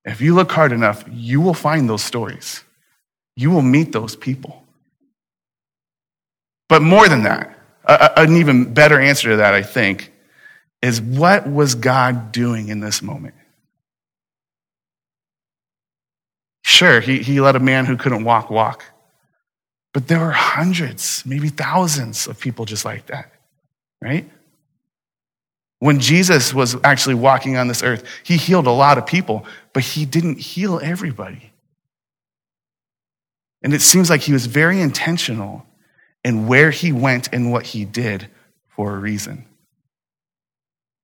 if 0.04 0.22
you 0.22 0.34
look 0.34 0.52
hard 0.52 0.72
enough, 0.72 1.04
you 1.12 1.42
will 1.42 1.54
find 1.54 1.88
those 1.88 2.04
stories. 2.04 2.64
You 3.36 3.52
will 3.52 3.62
meet 3.62 3.92
those 3.92 4.16
people. 4.16 4.59
But 6.70 6.82
more 6.82 7.10
than 7.10 7.24
that, 7.24 7.58
an 7.86 8.38
even 8.38 8.74
better 8.74 9.00
answer 9.00 9.32
to 9.32 9.38
that, 9.38 9.54
I 9.54 9.64
think, 9.64 10.14
is 10.82 11.02
what 11.02 11.50
was 11.50 11.76
God 11.76 12.32
doing 12.32 12.70
in 12.70 12.80
this 12.80 13.02
moment? 13.02 13.36
Sure, 16.64 17.02
he, 17.02 17.18
he 17.20 17.42
let 17.42 17.56
a 17.56 17.60
man 17.60 17.86
who 17.86 17.98
couldn't 17.98 18.24
walk 18.24 18.50
walk. 18.50 18.86
But 19.92 20.08
there 20.08 20.20
were 20.20 20.32
hundreds, 20.32 21.26
maybe 21.26 21.50
thousands 21.50 22.28
of 22.28 22.40
people 22.40 22.66
just 22.66 22.86
like 22.86 23.08
that, 23.08 23.34
right? 24.02 24.30
When 25.80 26.00
Jesus 26.00 26.54
was 26.54 26.76
actually 26.84 27.16
walking 27.16 27.58
on 27.58 27.68
this 27.68 27.82
earth, 27.82 28.04
he 28.24 28.38
healed 28.38 28.68
a 28.68 28.72
lot 28.72 29.00
of 29.00 29.08
people, 29.08 29.46
but 29.74 29.84
he 29.84 30.06
didn't 30.06 30.38
heal 30.38 30.80
everybody. 30.84 31.52
And 33.64 33.74
it 33.74 33.82
seems 33.82 34.10
like 34.10 34.22
he 34.22 34.32
was 34.32 34.46
very 34.46 34.80
intentional 34.80 35.66
in 36.24 36.48
where 36.48 36.72
he 36.72 36.92
went 36.92 37.30
and 37.34 37.52
what 37.52 37.66
he 37.66 37.86
did 37.86 38.28
for 38.70 38.96
a 38.96 39.00
reason. 39.00 39.46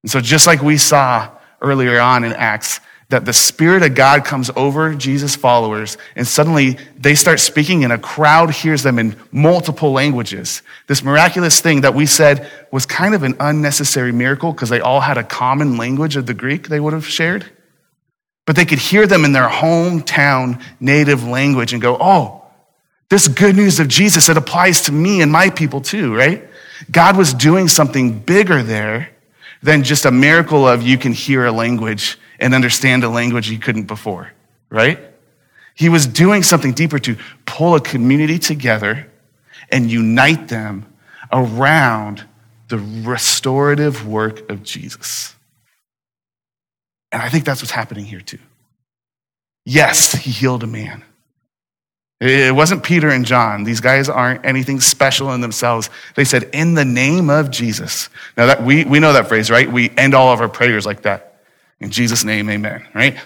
And 0.03 0.11
so, 0.11 0.21
just 0.21 0.47
like 0.47 0.61
we 0.61 0.77
saw 0.77 1.31
earlier 1.61 1.99
on 1.99 2.23
in 2.23 2.33
Acts, 2.33 2.79
that 3.09 3.25
the 3.25 3.33
Spirit 3.33 3.83
of 3.83 3.93
God 3.93 4.25
comes 4.25 4.49
over 4.55 4.95
Jesus' 4.95 5.35
followers, 5.35 5.97
and 6.15 6.27
suddenly 6.27 6.77
they 6.97 7.13
start 7.13 7.39
speaking, 7.39 7.83
and 7.83 7.93
a 7.93 7.97
crowd 7.97 8.49
hears 8.49 8.81
them 8.81 8.97
in 8.97 9.15
multiple 9.31 9.91
languages. 9.91 10.63
This 10.87 11.03
miraculous 11.03 11.61
thing 11.61 11.81
that 11.81 11.93
we 11.93 12.07
said 12.07 12.49
was 12.71 12.85
kind 12.85 13.13
of 13.13 13.23
an 13.23 13.35
unnecessary 13.39 14.11
miracle 14.11 14.51
because 14.51 14.69
they 14.69 14.79
all 14.79 15.01
had 15.01 15.17
a 15.17 15.23
common 15.23 15.77
language 15.77 16.15
of 16.15 16.25
the 16.25 16.33
Greek 16.33 16.67
they 16.67 16.79
would 16.79 16.93
have 16.93 17.07
shared. 17.07 17.45
But 18.45 18.55
they 18.55 18.65
could 18.65 18.79
hear 18.79 19.07
them 19.07 19.25
in 19.25 19.33
their 19.33 19.49
hometown 19.49 20.61
native 20.79 21.23
language 21.23 21.73
and 21.73 21.81
go, 21.81 21.97
oh, 21.99 22.44
this 23.09 23.27
good 23.27 23.55
news 23.55 23.79
of 23.79 23.87
Jesus, 23.87 24.29
it 24.29 24.37
applies 24.37 24.81
to 24.83 24.91
me 24.91 25.21
and 25.21 25.31
my 25.31 25.49
people 25.49 25.81
too, 25.81 26.15
right? 26.15 26.43
God 26.91 27.17
was 27.17 27.33
doing 27.33 27.67
something 27.67 28.19
bigger 28.19 28.63
there 28.63 29.09
than 29.61 29.83
just 29.83 30.05
a 30.05 30.11
miracle 30.11 30.67
of 30.67 30.81
you 30.81 30.97
can 30.97 31.13
hear 31.13 31.45
a 31.45 31.51
language 31.51 32.17
and 32.39 32.53
understand 32.53 33.03
a 33.03 33.09
language 33.09 33.49
you 33.49 33.59
couldn't 33.59 33.83
before, 33.83 34.31
right? 34.69 34.99
He 35.73 35.89
was 35.89 36.07
doing 36.07 36.43
something 36.43 36.73
deeper 36.73 36.99
to 36.99 37.17
pull 37.45 37.75
a 37.75 37.81
community 37.81 38.39
together 38.39 39.11
and 39.69 39.89
unite 39.91 40.47
them 40.47 40.85
around 41.31 42.25
the 42.67 42.77
restorative 42.77 44.07
work 44.07 44.49
of 44.49 44.63
Jesus. 44.63 45.35
And 47.11 47.21
I 47.21 47.29
think 47.29 47.45
that's 47.45 47.61
what's 47.61 47.71
happening 47.71 48.05
here 48.05 48.21
too. 48.21 48.39
Yes, 49.65 50.11
he 50.11 50.31
healed 50.31 50.63
a 50.63 50.67
man. 50.67 51.03
It 52.21 52.55
wasn't 52.55 52.83
Peter 52.83 53.09
and 53.09 53.25
John. 53.25 53.65
These 53.65 53.81
guys 53.81 54.07
aren't 54.07 54.45
anything 54.45 54.79
special 54.79 55.33
in 55.33 55.41
themselves. 55.41 55.89
They 56.15 56.23
said, 56.23 56.49
in 56.53 56.73
the 56.73 56.85
name 56.85 57.29
of 57.29 57.51
Jesus. 57.51 58.09
Now 58.37 58.45
that 58.45 58.63
we, 58.63 58.85
we 58.85 58.99
know 58.99 59.13
that 59.13 59.27
phrase, 59.27 59.51
right? 59.51 59.69
We 59.69 59.89
end 59.97 60.13
all 60.13 60.31
of 60.31 60.39
our 60.39 60.47
prayers 60.47 60.85
like 60.85 61.01
that. 61.01 61.41
In 61.81 61.91
Jesus' 61.91 62.23
name, 62.23 62.49
amen, 62.49 62.87
right? 62.95 63.17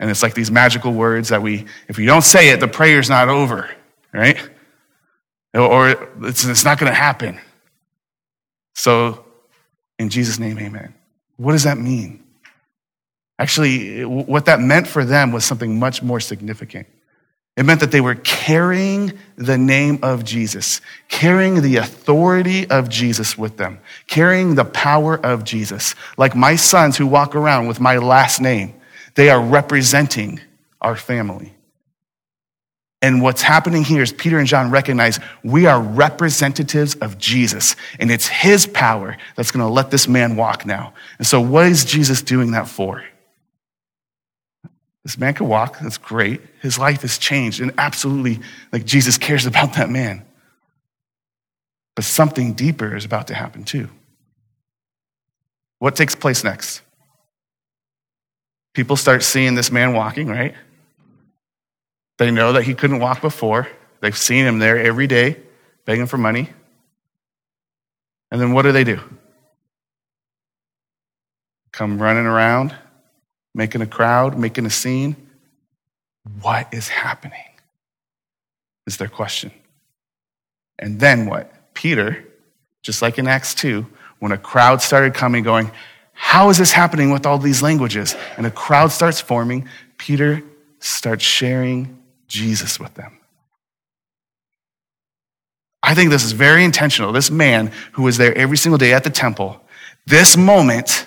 And 0.00 0.10
it's 0.10 0.22
like 0.22 0.34
these 0.34 0.50
magical 0.50 0.92
words 0.92 1.28
that 1.28 1.42
we, 1.42 1.66
if 1.88 1.96
we 1.96 2.06
don't 2.06 2.22
say 2.22 2.50
it, 2.50 2.58
the 2.58 2.68
prayer's 2.68 3.08
not 3.08 3.28
over, 3.28 3.70
right? 4.12 4.36
Or 5.54 5.90
it's, 6.22 6.44
it's 6.44 6.64
not 6.64 6.78
going 6.78 6.90
to 6.90 6.98
happen. 6.98 7.40
So, 8.74 9.24
in 9.98 10.10
Jesus' 10.10 10.38
name, 10.38 10.58
amen. 10.58 10.92
What 11.36 11.52
does 11.52 11.62
that 11.62 11.78
mean? 11.78 12.24
Actually, 13.38 14.04
what 14.04 14.46
that 14.46 14.60
meant 14.60 14.86
for 14.86 15.04
them 15.04 15.30
was 15.30 15.44
something 15.44 15.78
much 15.78 16.02
more 16.02 16.20
significant. 16.20 16.88
It 17.56 17.64
meant 17.64 17.80
that 17.80 17.90
they 17.90 18.02
were 18.02 18.16
carrying 18.16 19.18
the 19.36 19.56
name 19.56 19.98
of 20.02 20.24
Jesus, 20.24 20.82
carrying 21.08 21.62
the 21.62 21.76
authority 21.76 22.68
of 22.68 22.90
Jesus 22.90 23.38
with 23.38 23.56
them, 23.56 23.78
carrying 24.06 24.54
the 24.54 24.64
power 24.64 25.18
of 25.24 25.42
Jesus. 25.42 25.94
Like 26.18 26.36
my 26.36 26.56
sons 26.56 26.98
who 26.98 27.06
walk 27.06 27.34
around 27.34 27.66
with 27.66 27.80
my 27.80 27.96
last 27.96 28.42
name, 28.42 28.74
they 29.14 29.30
are 29.30 29.40
representing 29.40 30.40
our 30.82 30.96
family. 30.96 31.54
And 33.00 33.22
what's 33.22 33.42
happening 33.42 33.84
here 33.84 34.02
is 34.02 34.12
Peter 34.12 34.38
and 34.38 34.48
John 34.48 34.70
recognize 34.70 35.18
we 35.42 35.66
are 35.66 35.80
representatives 35.80 36.94
of 36.96 37.16
Jesus, 37.18 37.76
and 37.98 38.10
it's 38.10 38.26
his 38.26 38.66
power 38.66 39.16
that's 39.34 39.50
going 39.50 39.64
to 39.64 39.72
let 39.72 39.90
this 39.90 40.08
man 40.08 40.36
walk 40.36 40.66
now. 40.66 40.92
And 41.18 41.26
so, 41.26 41.40
what 41.40 41.66
is 41.66 41.84
Jesus 41.84 42.20
doing 42.20 42.50
that 42.52 42.68
for? 42.68 43.04
This 45.06 45.18
man 45.18 45.34
could 45.34 45.46
walk. 45.46 45.78
That's 45.78 45.98
great. 45.98 46.40
His 46.60 46.80
life 46.80 47.02
has 47.02 47.16
changed. 47.16 47.60
And 47.60 47.72
absolutely, 47.78 48.40
like 48.72 48.84
Jesus 48.84 49.16
cares 49.16 49.46
about 49.46 49.74
that 49.74 49.88
man. 49.88 50.24
But 51.94 52.04
something 52.04 52.54
deeper 52.54 52.96
is 52.96 53.04
about 53.04 53.28
to 53.28 53.34
happen 53.34 53.62
too. 53.62 53.88
What 55.78 55.94
takes 55.94 56.16
place 56.16 56.42
next? 56.42 56.82
People 58.74 58.96
start 58.96 59.22
seeing 59.22 59.54
this 59.54 59.70
man 59.70 59.92
walking, 59.92 60.26
right? 60.26 60.56
They 62.18 62.32
know 62.32 62.54
that 62.54 62.64
he 62.64 62.74
couldn't 62.74 62.98
walk 62.98 63.20
before. 63.20 63.68
They've 64.00 64.18
seen 64.18 64.44
him 64.44 64.58
there 64.58 64.76
every 64.76 65.06
day 65.06 65.36
begging 65.84 66.06
for 66.06 66.18
money. 66.18 66.48
And 68.32 68.40
then 68.40 68.52
what 68.52 68.62
do 68.62 68.72
they 68.72 68.82
do? 68.82 68.98
Come 71.70 72.02
running 72.02 72.26
around 72.26 72.74
making 73.56 73.80
a 73.80 73.86
crowd, 73.86 74.38
making 74.38 74.66
a 74.66 74.70
scene. 74.70 75.16
What 76.42 76.68
is 76.72 76.88
happening? 76.88 77.40
Is 78.86 78.98
their 78.98 79.08
question. 79.08 79.50
And 80.78 81.00
then 81.00 81.26
what? 81.26 81.50
Peter, 81.74 82.22
just 82.82 83.00
like 83.00 83.18
in 83.18 83.26
Acts 83.26 83.54
2, 83.54 83.84
when 84.18 84.30
a 84.30 84.38
crowd 84.38 84.82
started 84.82 85.14
coming, 85.14 85.42
going, 85.42 85.70
How 86.12 86.50
is 86.50 86.58
this 86.58 86.70
happening 86.70 87.10
with 87.10 87.24
all 87.24 87.38
these 87.38 87.62
languages? 87.62 88.14
And 88.36 88.46
a 88.46 88.50
crowd 88.50 88.92
starts 88.92 89.20
forming, 89.20 89.68
Peter 89.96 90.42
starts 90.78 91.24
sharing 91.24 91.98
Jesus 92.28 92.78
with 92.78 92.92
them. 92.94 93.18
I 95.82 95.94
think 95.94 96.10
this 96.10 96.24
is 96.24 96.32
very 96.32 96.64
intentional. 96.64 97.12
This 97.12 97.30
man 97.30 97.72
who 97.92 98.02
was 98.02 98.18
there 98.18 98.36
every 98.36 98.58
single 98.58 98.78
day 98.78 98.92
at 98.92 99.04
the 99.04 99.10
temple, 99.10 99.60
this 100.04 100.36
moment 100.36 101.06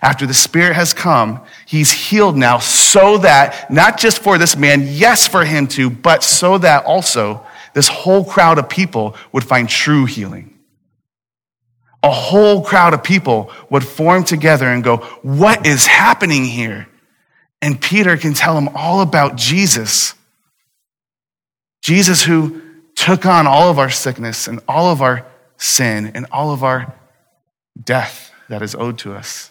after 0.00 0.26
the 0.26 0.34
Spirit 0.34 0.74
has 0.74 0.94
come, 0.94 1.40
he's 1.66 1.90
healed 1.90 2.36
now 2.36 2.58
so 2.58 3.18
that, 3.18 3.70
not 3.70 3.98
just 3.98 4.20
for 4.20 4.38
this 4.38 4.56
man, 4.56 4.84
yes, 4.86 5.26
for 5.26 5.44
him 5.44 5.66
too, 5.66 5.90
but 5.90 6.22
so 6.22 6.58
that 6.58 6.84
also 6.84 7.44
this 7.74 7.88
whole 7.88 8.24
crowd 8.24 8.58
of 8.58 8.68
people 8.68 9.16
would 9.32 9.44
find 9.44 9.68
true 9.68 10.04
healing. 10.04 10.58
A 12.02 12.10
whole 12.10 12.62
crowd 12.62 12.94
of 12.94 13.02
people 13.02 13.50
would 13.70 13.84
form 13.84 14.22
together 14.24 14.68
and 14.68 14.84
go, 14.84 14.98
What 15.22 15.66
is 15.66 15.86
happening 15.86 16.44
here? 16.44 16.88
And 17.60 17.80
Peter 17.80 18.16
can 18.16 18.34
tell 18.34 18.54
them 18.54 18.70
all 18.74 19.00
about 19.00 19.34
Jesus. 19.34 20.14
Jesus, 21.82 22.22
who 22.22 22.62
took 22.94 23.26
on 23.26 23.46
all 23.46 23.70
of 23.70 23.78
our 23.78 23.90
sickness 23.90 24.46
and 24.46 24.60
all 24.68 24.90
of 24.92 25.02
our 25.02 25.26
sin 25.56 26.12
and 26.14 26.26
all 26.30 26.52
of 26.52 26.62
our 26.62 26.94
death 27.82 28.32
that 28.48 28.62
is 28.62 28.74
owed 28.74 28.98
to 28.98 29.12
us. 29.12 29.50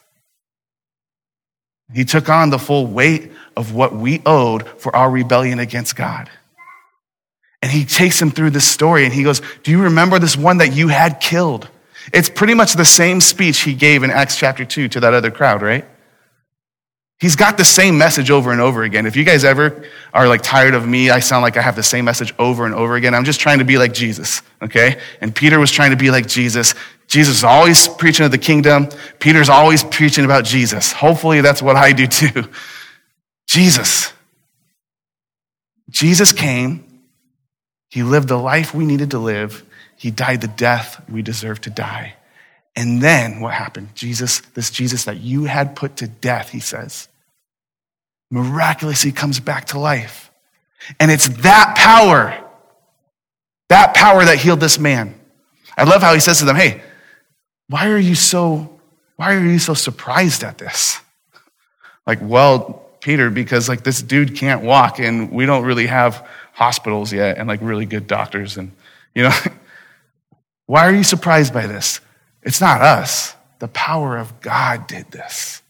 He 1.93 2.05
took 2.05 2.29
on 2.29 2.49
the 2.49 2.59
full 2.59 2.87
weight 2.87 3.31
of 3.55 3.73
what 3.73 3.95
we 3.95 4.21
owed 4.25 4.67
for 4.67 4.95
our 4.95 5.09
rebellion 5.09 5.59
against 5.59 5.95
God. 5.95 6.29
And 7.61 7.71
he 7.71 7.85
takes 7.85 8.21
him 8.21 8.29
through 8.29 8.51
this 8.51 8.67
story 8.67 9.05
and 9.05 9.13
he 9.13 9.23
goes, 9.23 9.41
Do 9.63 9.71
you 9.71 9.83
remember 9.83 10.19
this 10.19 10.37
one 10.37 10.57
that 10.57 10.73
you 10.73 10.89
had 10.89 11.19
killed? 11.19 11.67
It's 12.13 12.29
pretty 12.29 12.53
much 12.53 12.73
the 12.73 12.85
same 12.85 13.19
speech 13.19 13.61
he 13.61 13.73
gave 13.73 14.03
in 14.03 14.11
Acts 14.11 14.37
chapter 14.37 14.63
2 14.63 14.89
to 14.89 14.99
that 15.01 15.13
other 15.13 15.31
crowd, 15.31 15.61
right? 15.61 15.85
He's 17.19 17.35
got 17.35 17.57
the 17.57 17.65
same 17.65 17.97
message 17.97 18.29
over 18.29 18.51
and 18.51 18.61
over 18.61 18.83
again. 18.83 19.07
If 19.07 19.15
you 19.15 19.23
guys 19.23 19.43
ever 19.43 19.83
are 20.13 20.27
like 20.27 20.43
tired 20.43 20.75
of 20.75 20.87
me, 20.87 21.09
I 21.09 21.19
sound 21.19 21.41
like 21.41 21.57
I 21.57 21.61
have 21.61 21.75
the 21.75 21.81
same 21.81 22.05
message 22.05 22.33
over 22.37 22.65
and 22.65 22.75
over 22.75 22.95
again. 22.95 23.15
I'm 23.15 23.25
just 23.25 23.39
trying 23.39 23.57
to 23.57 23.65
be 23.65 23.79
like 23.79 23.91
Jesus, 23.91 24.43
okay? 24.61 24.99
And 25.19 25.33
Peter 25.33 25.59
was 25.59 25.71
trying 25.71 25.89
to 25.89 25.97
be 25.97 26.11
like 26.11 26.27
Jesus. 26.27 26.75
Jesus 27.07 27.37
is 27.37 27.43
always 27.43 27.87
preaching 27.87 28.25
of 28.25 28.31
the 28.31 28.37
kingdom. 28.37 28.89
Peter's 29.19 29.49
always 29.49 29.83
preaching 29.83 30.25
about 30.25 30.43
Jesus. 30.43 30.91
Hopefully 30.91 31.41
that's 31.41 31.61
what 31.61 31.75
I 31.75 31.93
do 31.93 32.07
too. 32.07 32.43
Jesus. 33.47 34.11
Jesus 35.89 36.33
came. 36.33 36.83
He 37.89 38.03
lived 38.03 38.27
the 38.27 38.37
life 38.37 38.73
we 38.73 38.85
needed 38.85 39.11
to 39.11 39.19
live. 39.19 39.63
He 39.95 40.11
died 40.11 40.41
the 40.41 40.47
death 40.47 41.01
we 41.09 41.21
deserve 41.21 41.61
to 41.61 41.69
die. 41.69 42.15
And 42.75 43.01
then 43.01 43.39
what 43.39 43.53
happened? 43.53 43.95
Jesus, 43.95 44.41
this 44.53 44.69
Jesus 44.69 45.05
that 45.05 45.19
you 45.19 45.45
had 45.45 45.75
put 45.75 45.97
to 45.97 46.07
death, 46.07 46.49
he 46.49 46.59
says, 46.59 47.07
miraculously 48.29 49.11
comes 49.11 49.39
back 49.39 49.65
to 49.67 49.79
life. 49.79 50.31
And 50.99 51.09
it's 51.09 51.29
that 51.39 51.75
power, 51.77 52.37
that 53.69 53.95
power 53.95 54.23
that 54.25 54.37
healed 54.37 54.59
this 54.59 54.77
man. 54.77 55.19
I 55.77 55.85
love 55.85 56.01
how 56.01 56.13
he 56.13 56.19
says 56.19 56.39
to 56.39 56.45
them, 56.45 56.55
Hey, 56.55 56.81
why 57.69 57.89
are 57.89 57.97
you 57.97 58.15
so, 58.15 58.79
why 59.15 59.35
are 59.35 59.43
you 59.43 59.59
so 59.59 59.73
surprised 59.73 60.43
at 60.43 60.57
this? 60.57 60.99
Like, 62.05 62.19
well, 62.21 62.85
Peter, 63.01 63.29
because 63.29 63.67
like 63.67 63.83
this 63.83 64.01
dude 64.01 64.35
can't 64.35 64.63
walk 64.63 64.99
and 64.99 65.31
we 65.31 65.45
don't 65.45 65.63
really 65.63 65.87
have 65.87 66.27
hospitals 66.53 67.13
yet 67.13 67.37
and 67.37 67.47
like 67.47 67.59
really 67.61 67.85
good 67.85 68.07
doctors. 68.07 68.57
And, 68.57 68.71
you 69.13 69.23
know, 69.23 69.33
why 70.65 70.87
are 70.87 70.93
you 70.93 71.03
surprised 71.03 71.53
by 71.53 71.67
this? 71.67 71.99
It's 72.43 72.61
not 72.61 72.81
us. 72.81 73.35
The 73.59 73.67
power 73.67 74.17
of 74.17 74.39
God 74.39 74.87
did 74.87 75.11
this. 75.11 75.61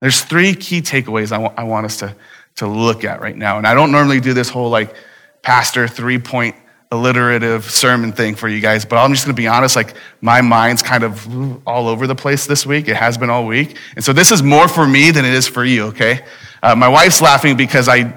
There's 0.00 0.20
three 0.22 0.54
key 0.54 0.82
takeaways 0.82 1.32
I, 1.32 1.40
w- 1.42 1.54
I 1.56 1.64
want 1.64 1.86
us 1.86 1.98
to, 1.98 2.14
to 2.56 2.66
look 2.66 3.04
at 3.04 3.20
right 3.20 3.36
now. 3.36 3.58
And 3.58 3.66
I 3.66 3.74
don't 3.74 3.90
normally 3.90 4.20
do 4.20 4.34
this 4.34 4.48
whole 4.48 4.70
like 4.70 4.94
pastor 5.42 5.88
three 5.88 6.18
point 6.18 6.54
alliterative 6.90 7.68
sermon 7.68 8.12
thing 8.12 8.34
for 8.34 8.48
you 8.48 8.60
guys, 8.60 8.84
but 8.84 8.96
I'm 8.96 9.12
just 9.12 9.24
going 9.24 9.34
to 9.34 9.40
be 9.40 9.48
honest. 9.48 9.76
Like 9.76 9.94
my 10.20 10.40
mind's 10.40 10.82
kind 10.82 11.02
of 11.02 11.66
all 11.66 11.88
over 11.88 12.06
the 12.06 12.14
place 12.14 12.46
this 12.46 12.64
week. 12.64 12.88
It 12.88 12.96
has 12.96 13.18
been 13.18 13.30
all 13.30 13.46
week. 13.46 13.76
And 13.96 14.04
so 14.04 14.12
this 14.12 14.30
is 14.30 14.42
more 14.42 14.68
for 14.68 14.86
me 14.86 15.10
than 15.10 15.24
it 15.24 15.34
is 15.34 15.46
for 15.48 15.64
you, 15.64 15.86
okay? 15.86 16.24
Uh, 16.62 16.74
my 16.76 16.88
wife's 16.88 17.20
laughing 17.20 17.56
because 17.56 17.88
I 17.88 18.14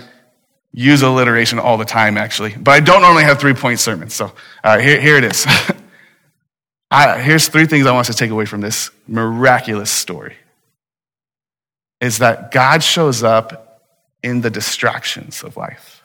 use 0.72 1.02
alliteration 1.02 1.60
all 1.60 1.78
the 1.78 1.86
time, 1.86 2.18
actually. 2.18 2.56
But 2.56 2.72
I 2.72 2.80
don't 2.80 3.02
normally 3.02 3.24
have 3.24 3.40
three 3.40 3.54
point 3.54 3.80
sermons. 3.80 4.14
So 4.14 4.32
uh, 4.64 4.80
here, 4.80 5.02
here 5.02 5.18
it 5.18 5.24
is. 5.24 5.46
I, 6.92 7.20
here's 7.20 7.48
three 7.48 7.66
things 7.66 7.86
I 7.86 7.92
want 7.92 8.10
us 8.10 8.16
to 8.16 8.20
take 8.20 8.32
away 8.32 8.46
from 8.46 8.62
this 8.62 8.90
miraculous 9.08 9.92
story 9.92 10.36
is 12.02 12.20
that 12.20 12.52
God 12.52 12.82
shows 12.82 13.24
up 13.24 13.82
in 14.24 14.42
the 14.42 14.50
distractions 14.50 15.44
of 15.44 15.58
life. 15.58 15.99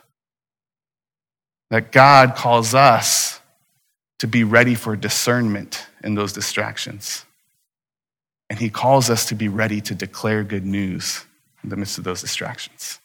That 1.75 1.91
God 1.91 2.37
calls 2.37 2.73
us 2.73 3.41
to 4.21 4.29
be 4.29 4.45
ready 4.45 4.77
for 4.77 4.95
discernment 4.95 5.85
in 6.05 6.15
those 6.15 6.33
distractions. 6.33 7.25
And 8.49 8.61
He 8.61 8.71
calls 8.71 9.11
us 9.11 9.25
to 9.31 9.35
be 9.35 9.49
ready 9.49 9.81
to 9.81 9.93
declare 9.93 10.45
good 10.45 10.65
news 10.65 11.25
in 11.65 11.71
the 11.71 11.77
midst 11.77 11.99
of 11.99 12.05
those 12.05 12.21
distractions. 12.21 13.01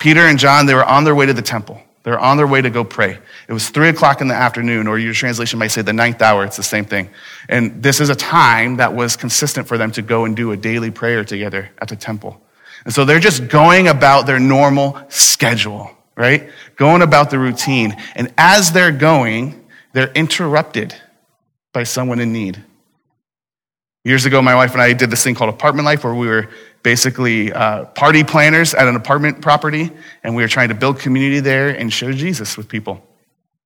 Peter 0.00 0.22
and 0.22 0.36
John, 0.36 0.66
they 0.66 0.74
were 0.74 0.84
on 0.84 1.04
their 1.04 1.14
way 1.14 1.26
to 1.26 1.32
the 1.32 1.42
temple. 1.42 1.80
They're 2.02 2.18
on 2.18 2.36
their 2.36 2.48
way 2.48 2.60
to 2.60 2.70
go 2.70 2.82
pray. 2.82 3.20
It 3.46 3.52
was 3.52 3.70
three 3.70 3.88
o'clock 3.88 4.20
in 4.20 4.26
the 4.26 4.34
afternoon, 4.34 4.88
or 4.88 4.98
your 4.98 5.14
translation 5.14 5.60
might 5.60 5.68
say 5.68 5.82
the 5.82 5.92
ninth 5.92 6.20
hour. 6.20 6.44
It's 6.44 6.56
the 6.56 6.64
same 6.64 6.86
thing. 6.86 7.08
And 7.48 7.80
this 7.80 8.00
is 8.00 8.10
a 8.10 8.16
time 8.16 8.78
that 8.78 8.96
was 8.96 9.14
consistent 9.14 9.68
for 9.68 9.78
them 9.78 9.92
to 9.92 10.02
go 10.02 10.24
and 10.24 10.34
do 10.34 10.50
a 10.50 10.56
daily 10.56 10.90
prayer 10.90 11.24
together 11.24 11.70
at 11.78 11.86
the 11.86 11.94
temple. 11.94 12.40
And 12.84 12.92
so 12.92 13.04
they're 13.04 13.20
just 13.20 13.46
going 13.46 13.86
about 13.86 14.26
their 14.26 14.40
normal 14.40 15.00
schedule, 15.08 15.92
right? 16.20 16.50
Going 16.76 17.00
about 17.00 17.30
the 17.30 17.38
routine. 17.38 17.96
And 18.14 18.32
as 18.36 18.72
they're 18.72 18.92
going, 18.92 19.66
they're 19.94 20.12
interrupted 20.12 20.94
by 21.72 21.84
someone 21.84 22.20
in 22.20 22.30
need. 22.30 22.62
Years 24.04 24.26
ago, 24.26 24.42
my 24.42 24.54
wife 24.54 24.72
and 24.72 24.82
I 24.82 24.92
did 24.92 25.10
this 25.10 25.24
thing 25.24 25.34
called 25.34 25.48
apartment 25.48 25.86
life 25.86 26.04
where 26.04 26.14
we 26.14 26.26
were 26.26 26.50
basically 26.82 27.52
uh, 27.52 27.86
party 27.86 28.22
planners 28.22 28.74
at 28.74 28.86
an 28.86 28.96
apartment 28.96 29.40
property, 29.40 29.90
and 30.22 30.36
we 30.36 30.42
were 30.42 30.48
trying 30.48 30.68
to 30.68 30.74
build 30.74 30.98
community 30.98 31.40
there 31.40 31.70
and 31.70 31.90
share 31.90 32.12
Jesus 32.12 32.56
with 32.56 32.68
people. 32.68 33.02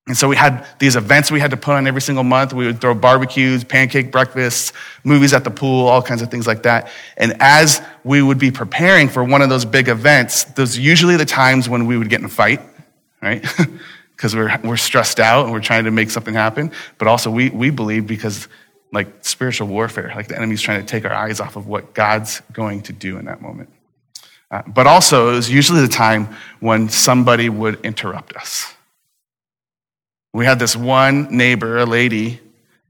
And 0.07 0.17
so 0.17 0.29
we 0.29 0.37
had 0.37 0.67
these 0.79 0.97
events 0.97 1.31
we 1.31 1.41
had 1.41 1.53
to 1.53 1.57
put 1.57 1.75
on 1.75 1.87
every 1.87 2.03
single 2.03 2.25
month. 2.25 2.53
We 2.53 2.67
would 2.67 2.81
throw 2.81 2.95
barbecues, 2.95 3.65
pancake 3.65 4.13
breakfasts, 4.13 4.73
movies 5.03 5.33
at 5.33 5.45
the 5.45 5.51
pool, 5.51 5.89
all 5.89 6.03
kinds 6.03 6.21
of 6.21 6.31
things 6.31 6.47
like 6.47 6.65
that. 6.65 6.91
And 7.17 7.37
as 7.41 7.81
we 8.05 8.21
would 8.21 8.39
be 8.39 8.51
preparing 8.51 9.09
for 9.09 9.25
one 9.25 9.41
of 9.41 9.49
those 9.49 9.65
big 9.65 9.89
events, 9.89 10.45
those 10.45 10.77
usually 10.77 11.17
the 11.17 11.25
times 11.25 11.71
when 11.71 11.87
we 11.87 11.97
would 11.97 12.11
get 12.11 12.21
in 12.21 12.27
a 12.27 12.31
fight, 12.31 12.61
right? 13.23 13.45
Because 14.17 14.37
we're, 14.37 14.57
we're 14.63 14.77
stressed 14.77 15.19
out 15.19 15.43
and 15.43 15.53
we're 15.53 15.61
trying 15.61 15.85
to 15.85 15.91
make 15.91 16.09
something 16.09 16.35
happen. 16.35 16.71
But 16.99 17.09
also 17.09 17.33
we, 17.33 17.51
we 17.51 17.71
believe 17.71 18.07
because 18.07 18.47
like 18.93 19.09
spiritual 19.23 19.67
warfare, 19.67 20.13
like 20.15 20.29
the 20.29 20.37
enemy's 20.37 20.63
trying 20.63 20.81
to 20.81 20.87
take 20.87 21.05
our 21.05 21.13
eyes 21.13 21.41
off 21.41 21.57
of 21.57 21.67
what 21.67 21.95
God's 21.95 22.41
going 22.53 22.83
to 22.83 22.93
do 22.93 23.19
in 23.19 23.25
that 23.25 23.43
moment. 23.43 23.71
Uh, 24.53 24.63
but 24.69 24.87
also, 24.87 25.31
it 25.31 25.35
was 25.35 25.51
usually 25.51 25.81
the 25.81 25.89
time 25.89 26.29
when 26.61 26.89
somebody 26.89 27.49
would 27.49 27.85
interrupt 27.85 28.37
us. 28.37 28.74
We 30.35 30.45
had 30.45 30.59
this 30.59 30.75
one 30.75 31.29
neighbor, 31.31 31.79
a 31.79 31.87
lady, 31.87 32.41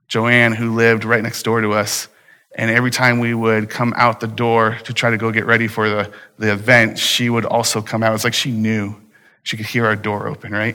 Joanne, 0.09 0.53
who 0.55 0.75
lived 0.75 1.05
right 1.05 1.23
next 1.23 1.43
door 1.43 1.61
to 1.61 1.75
us. 1.75 2.09
And 2.57 2.71
every 2.71 2.91
time 2.91 3.19
we 3.19 3.35
would 3.35 3.69
come 3.69 3.93
out 3.99 4.21
the 4.21 4.27
door 4.27 4.79
to 4.85 4.95
try 4.95 5.11
to 5.11 5.19
go 5.19 5.31
get 5.31 5.45
ready 5.45 5.69
for 5.69 5.91
the, 5.91 6.11
the 6.39 6.53
event, 6.53 6.99
she 6.99 7.29
would 7.29 7.45
also 7.45 7.83
come 7.83 8.03
out. 8.03 8.15
It's 8.15 8.25
like 8.25 8.33
she 8.33 8.51
knew. 8.51 8.97
She 9.43 9.59
could 9.59 9.67
hear 9.67 9.85
our 9.85 9.95
door 9.95 10.27
open, 10.27 10.53
right? 10.53 10.75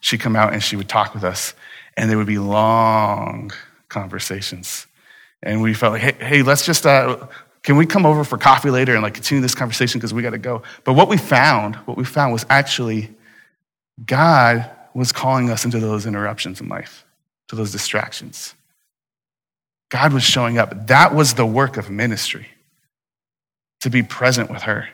She'd 0.00 0.18
come 0.18 0.34
out 0.34 0.52
and 0.52 0.60
she 0.60 0.74
would 0.74 0.88
talk 0.88 1.14
with 1.14 1.22
us. 1.22 1.54
And 1.96 2.10
there 2.10 2.18
would 2.18 2.26
be 2.26 2.38
long 2.38 3.52
conversations. 3.88 4.88
And 5.40 5.62
we 5.62 5.72
felt 5.72 5.92
like, 5.92 6.02
hey, 6.02 6.16
hey 6.18 6.42
let's 6.42 6.66
just, 6.66 6.84
uh, 6.84 7.28
can 7.62 7.76
we 7.76 7.86
come 7.86 8.04
over 8.04 8.24
for 8.24 8.38
coffee 8.38 8.70
later 8.70 8.94
and 8.94 9.04
like 9.04 9.14
continue 9.14 9.40
this 9.40 9.54
conversation 9.54 10.00
because 10.00 10.12
we 10.12 10.22
got 10.22 10.30
to 10.30 10.38
go. 10.38 10.64
But 10.82 10.94
what 10.94 11.08
we 11.08 11.16
found, 11.16 11.76
what 11.76 11.96
we 11.96 12.04
found 12.04 12.32
was 12.32 12.44
actually 12.50 13.14
God 14.04 14.68
was 14.94 15.12
calling 15.12 15.50
us 15.50 15.64
into 15.64 15.78
those 15.80 16.06
interruptions 16.06 16.60
in 16.60 16.68
life, 16.68 17.04
to 17.48 17.56
those 17.56 17.72
distractions. 17.72 18.54
God 19.90 20.12
was 20.12 20.22
showing 20.22 20.58
up. 20.58 20.88
That 20.88 21.14
was 21.14 21.34
the 21.34 21.46
work 21.46 21.76
of 21.76 21.90
ministry, 21.90 22.48
to 23.80 23.90
be 23.90 24.02
present 24.02 24.50
with 24.50 24.62
her. 24.62 24.88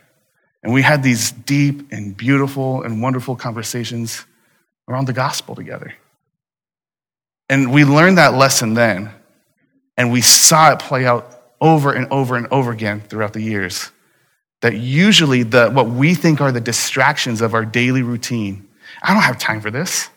And 0.63 0.73
we 0.73 0.83
had 0.83 1.03
these 1.03 1.31
deep 1.31 1.93
and 1.93 2.17
beautiful 2.17 2.83
and 2.83 3.03
wonderful 3.03 3.37
conversations 3.37 4.25
around 4.89 5.07
the 5.07 5.13
gospel 5.13 5.55
together. 5.55 5.95
And 7.49 7.73
we 7.73 7.85
learned 7.85 8.19
that 8.19 8.35
lesson 8.35 8.75
then, 8.75 9.11
and 9.97 10.11
we 10.11 10.23
saw 10.23 10.73
it 10.73 10.79
play 10.79 11.05
out 11.05 11.31
over 11.61 11.93
and 11.93 12.07
over 12.11 12.37
and 12.37 12.47
over 12.51 12.73
again 12.73 13.01
throughout 13.01 13.33
the 13.33 13.43
years. 13.43 13.91
That 14.63 14.75
usually 14.75 15.43
the, 15.43 15.71
what 15.71 15.89
we 15.89 16.15
think 16.15 16.41
are 16.41 16.51
the 16.51 16.61
distractions 16.61 17.43
of 17.43 17.53
our 17.53 17.67
daily 17.67 18.03
routine, 18.03 18.64
I 19.05 19.13
don't 19.13 19.23
have 19.23 19.39
time 19.39 19.61
for 19.61 19.71
this, 19.71 20.09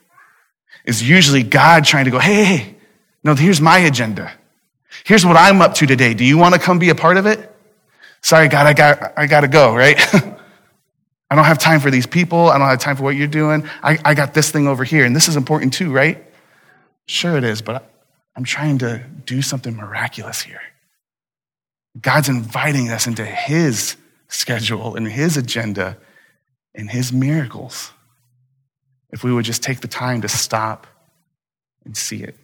It's 0.85 1.01
usually 1.01 1.43
God 1.43 1.83
trying 1.83 2.05
to 2.05 2.11
go, 2.11 2.19
hey, 2.19 2.45
hey, 2.45 2.75
no, 3.21 3.35
here's 3.35 3.59
my 3.59 3.79
agenda. 3.79 4.31
Here's 5.03 5.25
what 5.25 5.35
I'm 5.35 5.61
up 5.61 5.73
to 5.75 5.85
today. 5.85 6.13
Do 6.13 6.23
you 6.23 6.37
want 6.37 6.55
to 6.55 6.59
come 6.59 6.79
be 6.79 6.89
a 6.89 6.95
part 6.95 7.17
of 7.17 7.25
it? 7.25 7.53
Sorry, 8.21 8.47
God, 8.47 8.65
I 8.65 8.73
got, 8.73 9.13
I 9.17 9.27
got 9.27 9.41
to 9.41 9.49
go, 9.49 9.75
right? 9.75 9.97
I 11.29 11.35
don't 11.35 11.43
have 11.43 11.59
time 11.59 11.81
for 11.81 11.91
these 11.91 12.07
people. 12.07 12.47
I 12.47 12.57
don't 12.57 12.69
have 12.69 12.79
time 12.79 12.95
for 12.95 13.03
what 13.03 13.17
you're 13.17 13.27
doing. 13.27 13.67
I, 13.83 13.99
I 14.05 14.13
got 14.13 14.33
this 14.33 14.49
thing 14.49 14.67
over 14.67 14.85
here, 14.85 15.03
and 15.03 15.13
this 15.13 15.27
is 15.27 15.35
important 15.35 15.73
too, 15.73 15.91
right? 15.91 16.23
Sure, 17.05 17.37
it 17.37 17.43
is, 17.43 17.61
but 17.61 17.91
I'm 18.37 18.45
trying 18.45 18.77
to 18.77 19.03
do 19.25 19.41
something 19.41 19.75
miraculous 19.75 20.41
here. 20.41 20.61
God's 21.99 22.29
inviting 22.29 22.89
us 22.89 23.07
into 23.07 23.25
His 23.25 23.97
schedule 24.29 24.95
and 24.95 25.05
His 25.05 25.35
agenda 25.35 25.97
and 26.73 26.89
His 26.89 27.11
miracles. 27.11 27.91
If 29.11 29.23
we 29.23 29.33
would 29.33 29.45
just 29.45 29.63
take 29.63 29.79
the 29.79 29.87
time 29.87 30.21
to 30.21 30.27
stop 30.27 30.87
and 31.85 31.95
see 31.95 32.23
it. 32.23 32.35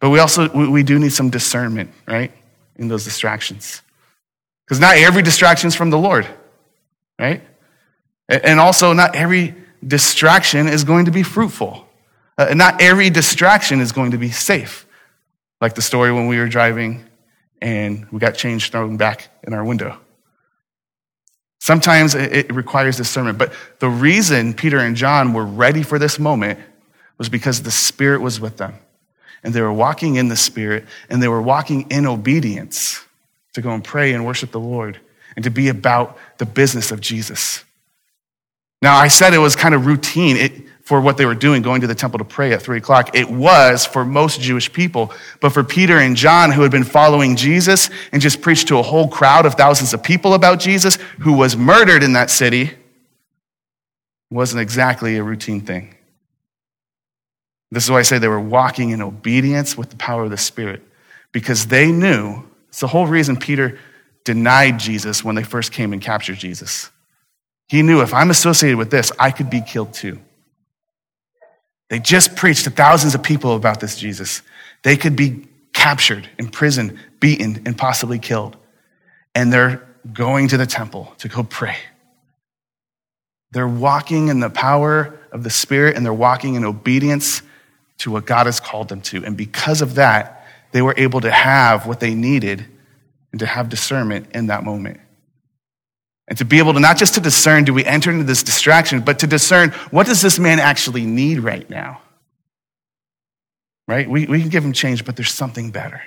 But 0.00 0.10
we 0.10 0.18
also 0.18 0.48
we 0.50 0.82
do 0.82 0.98
need 0.98 1.12
some 1.12 1.30
discernment, 1.30 1.90
right, 2.06 2.32
in 2.76 2.88
those 2.88 3.04
distractions. 3.04 3.82
Because 4.66 4.80
not 4.80 4.96
every 4.96 5.22
distraction 5.22 5.68
is 5.68 5.74
from 5.74 5.90
the 5.90 5.98
Lord, 5.98 6.26
right? 7.18 7.42
And 8.28 8.58
also, 8.58 8.92
not 8.92 9.14
every 9.14 9.54
distraction 9.86 10.68
is 10.68 10.84
going 10.84 11.06
to 11.06 11.10
be 11.10 11.22
fruitful. 11.22 11.86
Uh, 12.38 12.54
not 12.54 12.80
every 12.80 13.10
distraction 13.10 13.80
is 13.80 13.92
going 13.92 14.12
to 14.12 14.18
be 14.18 14.30
safe. 14.30 14.86
Like 15.60 15.74
the 15.74 15.82
story 15.82 16.12
when 16.12 16.26
we 16.26 16.38
were 16.38 16.48
driving 16.48 17.04
and 17.60 18.10
we 18.10 18.18
got 18.18 18.34
change 18.34 18.70
thrown 18.70 18.96
back 18.96 19.28
in 19.44 19.54
our 19.54 19.64
window. 19.64 19.98
Sometimes 21.62 22.16
it 22.16 22.52
requires 22.52 22.96
discernment, 22.96 23.38
but 23.38 23.52
the 23.78 23.88
reason 23.88 24.52
Peter 24.52 24.80
and 24.80 24.96
John 24.96 25.32
were 25.32 25.46
ready 25.46 25.84
for 25.84 25.96
this 25.96 26.18
moment 26.18 26.58
was 27.18 27.28
because 27.28 27.62
the 27.62 27.70
Spirit 27.70 28.20
was 28.20 28.40
with 28.40 28.56
them. 28.56 28.74
And 29.44 29.54
they 29.54 29.60
were 29.60 29.72
walking 29.72 30.16
in 30.16 30.26
the 30.26 30.34
Spirit 30.34 30.86
and 31.08 31.22
they 31.22 31.28
were 31.28 31.40
walking 31.40 31.88
in 31.88 32.04
obedience 32.04 33.04
to 33.52 33.60
go 33.60 33.70
and 33.70 33.84
pray 33.84 34.12
and 34.12 34.26
worship 34.26 34.50
the 34.50 34.58
Lord 34.58 34.98
and 35.36 35.44
to 35.44 35.50
be 35.50 35.68
about 35.68 36.18
the 36.38 36.46
business 36.46 36.90
of 36.90 37.00
Jesus. 37.00 37.62
Now, 38.82 38.96
I 38.96 39.06
said 39.06 39.32
it 39.32 39.38
was 39.38 39.54
kind 39.54 39.72
of 39.72 39.86
routine 39.86 40.36
it, 40.38 40.62
for 40.92 41.00
what 41.00 41.16
they 41.16 41.24
were 41.24 41.34
doing, 41.34 41.62
going 41.62 41.80
to 41.80 41.86
the 41.86 41.94
temple 41.94 42.18
to 42.18 42.24
pray 42.24 42.52
at 42.52 42.60
three 42.60 42.76
o'clock. 42.76 43.16
It 43.16 43.30
was 43.30 43.86
for 43.86 44.04
most 44.04 44.42
Jewish 44.42 44.70
people. 44.70 45.10
But 45.40 45.54
for 45.54 45.64
Peter 45.64 45.96
and 45.96 46.14
John, 46.14 46.52
who 46.52 46.60
had 46.60 46.70
been 46.70 46.84
following 46.84 47.34
Jesus 47.34 47.88
and 48.12 48.20
just 48.20 48.42
preached 48.42 48.68
to 48.68 48.76
a 48.76 48.82
whole 48.82 49.08
crowd 49.08 49.46
of 49.46 49.54
thousands 49.54 49.94
of 49.94 50.02
people 50.02 50.34
about 50.34 50.60
Jesus, 50.60 50.96
who 51.20 51.32
was 51.32 51.56
murdered 51.56 52.02
in 52.02 52.12
that 52.12 52.28
city, 52.28 52.72
wasn't 54.30 54.60
exactly 54.60 55.16
a 55.16 55.22
routine 55.22 55.62
thing. 55.62 55.94
This 57.70 57.84
is 57.84 57.90
why 57.90 58.00
I 58.00 58.02
say 58.02 58.18
they 58.18 58.28
were 58.28 58.38
walking 58.38 58.90
in 58.90 59.00
obedience 59.00 59.78
with 59.78 59.88
the 59.88 59.96
power 59.96 60.24
of 60.24 60.30
the 60.30 60.36
Spirit, 60.36 60.82
because 61.32 61.68
they 61.68 61.90
knew 61.90 62.42
it's 62.68 62.80
the 62.80 62.86
whole 62.86 63.06
reason 63.06 63.38
Peter 63.38 63.78
denied 64.24 64.78
Jesus 64.78 65.24
when 65.24 65.36
they 65.36 65.42
first 65.42 65.72
came 65.72 65.94
and 65.94 66.02
captured 66.02 66.36
Jesus. 66.36 66.90
He 67.68 67.80
knew 67.80 68.02
if 68.02 68.12
I'm 68.12 68.28
associated 68.28 68.76
with 68.76 68.90
this, 68.90 69.10
I 69.18 69.30
could 69.30 69.48
be 69.48 69.62
killed 69.62 69.94
too. 69.94 70.20
They 71.92 71.98
just 71.98 72.36
preached 72.36 72.64
to 72.64 72.70
thousands 72.70 73.14
of 73.14 73.22
people 73.22 73.54
about 73.54 73.78
this 73.78 73.96
Jesus. 73.96 74.40
They 74.82 74.96
could 74.96 75.14
be 75.14 75.46
captured, 75.74 76.26
imprisoned, 76.38 76.98
beaten, 77.20 77.64
and 77.66 77.76
possibly 77.76 78.18
killed. 78.18 78.56
And 79.34 79.52
they're 79.52 79.86
going 80.10 80.48
to 80.48 80.56
the 80.56 80.64
temple 80.64 81.12
to 81.18 81.28
go 81.28 81.42
pray. 81.42 81.76
They're 83.50 83.68
walking 83.68 84.28
in 84.28 84.40
the 84.40 84.48
power 84.48 85.20
of 85.32 85.44
the 85.44 85.50
Spirit 85.50 85.94
and 85.94 86.06
they're 86.06 86.14
walking 86.14 86.54
in 86.54 86.64
obedience 86.64 87.42
to 87.98 88.10
what 88.10 88.24
God 88.24 88.46
has 88.46 88.58
called 88.58 88.88
them 88.88 89.02
to. 89.02 89.22
And 89.26 89.36
because 89.36 89.82
of 89.82 89.96
that, 89.96 90.46
they 90.70 90.80
were 90.80 90.94
able 90.96 91.20
to 91.20 91.30
have 91.30 91.86
what 91.86 92.00
they 92.00 92.14
needed 92.14 92.64
and 93.32 93.38
to 93.40 93.44
have 93.44 93.68
discernment 93.68 94.28
in 94.34 94.46
that 94.46 94.64
moment. 94.64 94.98
And 96.32 96.38
to 96.38 96.46
be 96.46 96.60
able 96.60 96.72
to 96.72 96.80
not 96.80 96.96
just 96.96 97.12
to 97.16 97.20
discern, 97.20 97.64
do 97.64 97.74
we 97.74 97.84
enter 97.84 98.10
into 98.10 98.24
this 98.24 98.42
distraction, 98.42 99.02
but 99.02 99.18
to 99.18 99.26
discern 99.26 99.68
what 99.90 100.06
does 100.06 100.22
this 100.22 100.38
man 100.38 100.60
actually 100.60 101.04
need 101.04 101.40
right 101.40 101.68
now? 101.68 102.00
Right? 103.86 104.08
We, 104.08 104.24
we 104.24 104.40
can 104.40 104.48
give 104.48 104.64
him 104.64 104.72
change, 104.72 105.04
but 105.04 105.14
there's 105.14 105.30
something 105.30 105.72
better. 105.72 106.00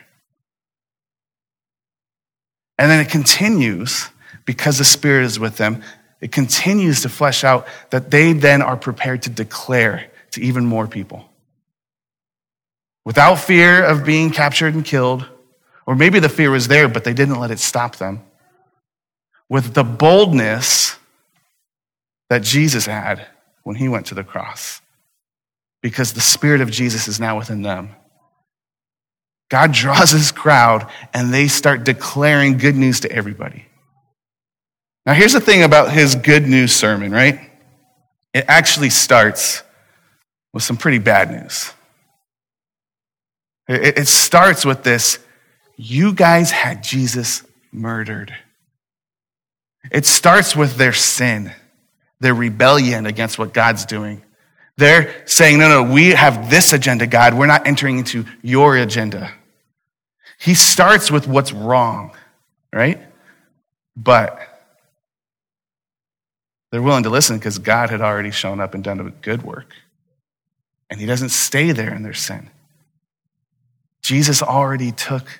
And 2.80 2.90
then 2.90 3.06
it 3.06 3.12
continues 3.12 4.10
because 4.46 4.80
the 4.80 4.84
Spirit 4.84 5.26
is 5.26 5.38
with 5.38 5.58
them. 5.58 5.84
It 6.22 6.32
continues 6.32 7.04
to 7.04 7.10
flesh 7.10 7.44
out 7.44 7.68
that 7.92 8.10
they 8.10 8.34
then 8.34 8.64
are 8.64 8.78
prepared 8.78 9.22
to 9.22 9.30
declare 9.30 10.10
to 10.32 10.42
even 10.42 10.66
more 10.66 10.88
people. 10.88 11.30
Without 13.06 13.36
fear 13.36 13.86
of 13.86 14.04
being 14.04 14.32
captured 14.32 14.74
and 14.74 14.84
killed, 14.84 15.24
or 15.86 15.94
maybe 15.94 16.18
the 16.18 16.30
fear 16.30 16.50
was 16.50 16.68
there, 16.68 16.88
but 16.88 17.04
they 17.04 17.14
didn't 17.14 17.40
let 17.40 17.52
it 17.52 17.60
stop 17.60 17.98
them 17.98 18.25
with 19.50 19.74
the 19.74 19.84
boldness 19.84 20.98
that 22.30 22.44
Jesus 22.44 22.86
had 22.86 23.26
when 23.64 23.76
he 23.76 23.88
went 23.88 24.08
to 24.08 24.16
the 24.16 24.24
cross 24.24 24.82
because 25.82 26.14
the 26.14 26.22
Spirit 26.22 26.62
of 26.62 26.72
Jesus 26.72 27.08
is 27.08 27.20
now 27.20 27.38
within 27.38 27.62
them. 27.62 27.90
God 29.50 29.72
draws 29.72 30.12
his 30.12 30.32
crowd 30.32 30.90
and 31.14 31.34
they 31.34 31.48
start 31.48 31.84
declaring 31.84 32.58
good 32.58 32.76
news 32.76 33.02
to 33.02 33.12
everybody. 33.12 33.66
Now, 35.06 35.14
here's 35.14 35.34
the 35.34 35.40
thing 35.40 35.62
about 35.62 35.92
his 35.92 36.16
good 36.16 36.48
news 36.48 36.76
sermon, 36.76 37.12
right? 37.12 37.40
It 38.34 38.46
actually 38.48 38.90
starts 38.90 39.62
with 40.52 40.64
some 40.64 40.78
pretty 40.78 40.98
bad 40.98 41.30
news. 41.32 41.72
It 43.68 44.08
starts 44.08 44.66
with 44.66 44.84
this 44.84 45.20
you 45.76 46.14
guys 46.14 46.52
had 46.52 46.84
Jesus 46.84 47.44
murdered. 47.72 48.34
It 49.92 50.06
starts 50.06 50.56
with 50.56 50.78
their 50.78 50.94
sin, 50.94 51.52
their 52.20 52.34
rebellion 52.34 53.06
against 53.06 53.38
what 53.38 53.54
God's 53.54 53.86
doing. 53.86 54.24
They're 54.78 55.14
saying, 55.26 55.60
no, 55.60 55.70
no, 55.70 55.92
we 55.92 56.10
have 56.10 56.50
this 56.50 56.74
agenda, 56.74 57.08
God. 57.08 57.34
We're 57.34 57.46
not 57.46 57.66
entering 57.66 57.98
into 57.98 58.26
your 58.42 58.76
agenda. 58.76 59.32
He 60.38 60.54
starts 60.54 61.10
with 61.10 61.28
what's 61.28 61.54
wrong, 61.54 62.16
right? 62.74 63.02
But 63.96 64.38
they're 66.72 66.82
willing 66.82 67.04
to 67.04 67.10
listen 67.10 67.38
because 67.38 67.58
God 67.58 67.90
had 67.90 68.02
already 68.02 68.32
shown 68.32 68.60
up 68.60 68.74
and 68.74 68.84
done 68.84 69.00
a 69.00 69.10
good 69.10 69.44
work. 69.44 69.74
And 70.90 71.00
He 71.00 71.06
doesn't 71.06 71.30
stay 71.30 71.72
there 71.72 71.94
in 71.94 72.04
their 72.04 72.14
sin. 72.14 72.50
Jesus 74.02 74.42
already 74.42 74.92
took 74.92 75.40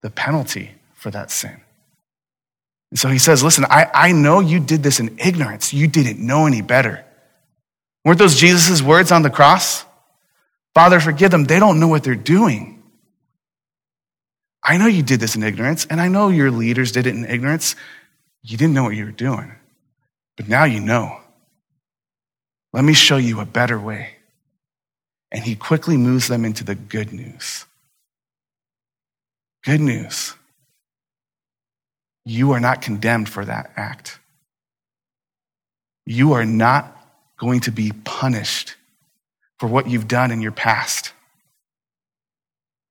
the 0.00 0.10
penalty 0.10 0.72
for 0.94 1.10
that 1.10 1.30
sin. 1.30 1.61
And 2.92 2.98
so 2.98 3.08
he 3.08 3.18
says, 3.18 3.42
Listen, 3.42 3.64
I, 3.70 3.90
I 3.94 4.12
know 4.12 4.40
you 4.40 4.60
did 4.60 4.82
this 4.82 5.00
in 5.00 5.18
ignorance. 5.18 5.72
You 5.72 5.88
didn't 5.88 6.18
know 6.24 6.44
any 6.44 6.60
better. 6.60 7.02
Weren't 8.04 8.18
those 8.18 8.36
Jesus' 8.36 8.82
words 8.82 9.10
on 9.10 9.22
the 9.22 9.30
cross? 9.30 9.86
Father, 10.74 11.00
forgive 11.00 11.30
them. 11.30 11.44
They 11.44 11.58
don't 11.58 11.80
know 11.80 11.88
what 11.88 12.04
they're 12.04 12.14
doing. 12.14 12.82
I 14.62 14.76
know 14.76 14.86
you 14.86 15.02
did 15.02 15.20
this 15.20 15.36
in 15.36 15.42
ignorance, 15.42 15.86
and 15.86 16.02
I 16.02 16.08
know 16.08 16.28
your 16.28 16.50
leaders 16.50 16.92
did 16.92 17.06
it 17.06 17.14
in 17.14 17.24
ignorance. 17.24 17.76
You 18.42 18.58
didn't 18.58 18.74
know 18.74 18.82
what 18.82 18.94
you 18.94 19.06
were 19.06 19.10
doing, 19.10 19.52
but 20.36 20.46
now 20.46 20.64
you 20.64 20.80
know. 20.80 21.18
Let 22.74 22.84
me 22.84 22.92
show 22.92 23.16
you 23.16 23.40
a 23.40 23.46
better 23.46 23.80
way. 23.80 24.16
And 25.30 25.42
he 25.42 25.54
quickly 25.54 25.96
moves 25.96 26.28
them 26.28 26.44
into 26.44 26.62
the 26.62 26.74
good 26.74 27.10
news. 27.10 27.64
Good 29.64 29.80
news 29.80 30.34
you 32.24 32.52
are 32.52 32.60
not 32.60 32.82
condemned 32.82 33.28
for 33.28 33.44
that 33.44 33.72
act. 33.76 34.18
You 36.06 36.32
are 36.32 36.44
not 36.44 36.96
going 37.38 37.60
to 37.60 37.72
be 37.72 37.92
punished 38.04 38.76
for 39.58 39.66
what 39.66 39.88
you've 39.88 40.08
done 40.08 40.30
in 40.30 40.40
your 40.40 40.52
past. 40.52 41.12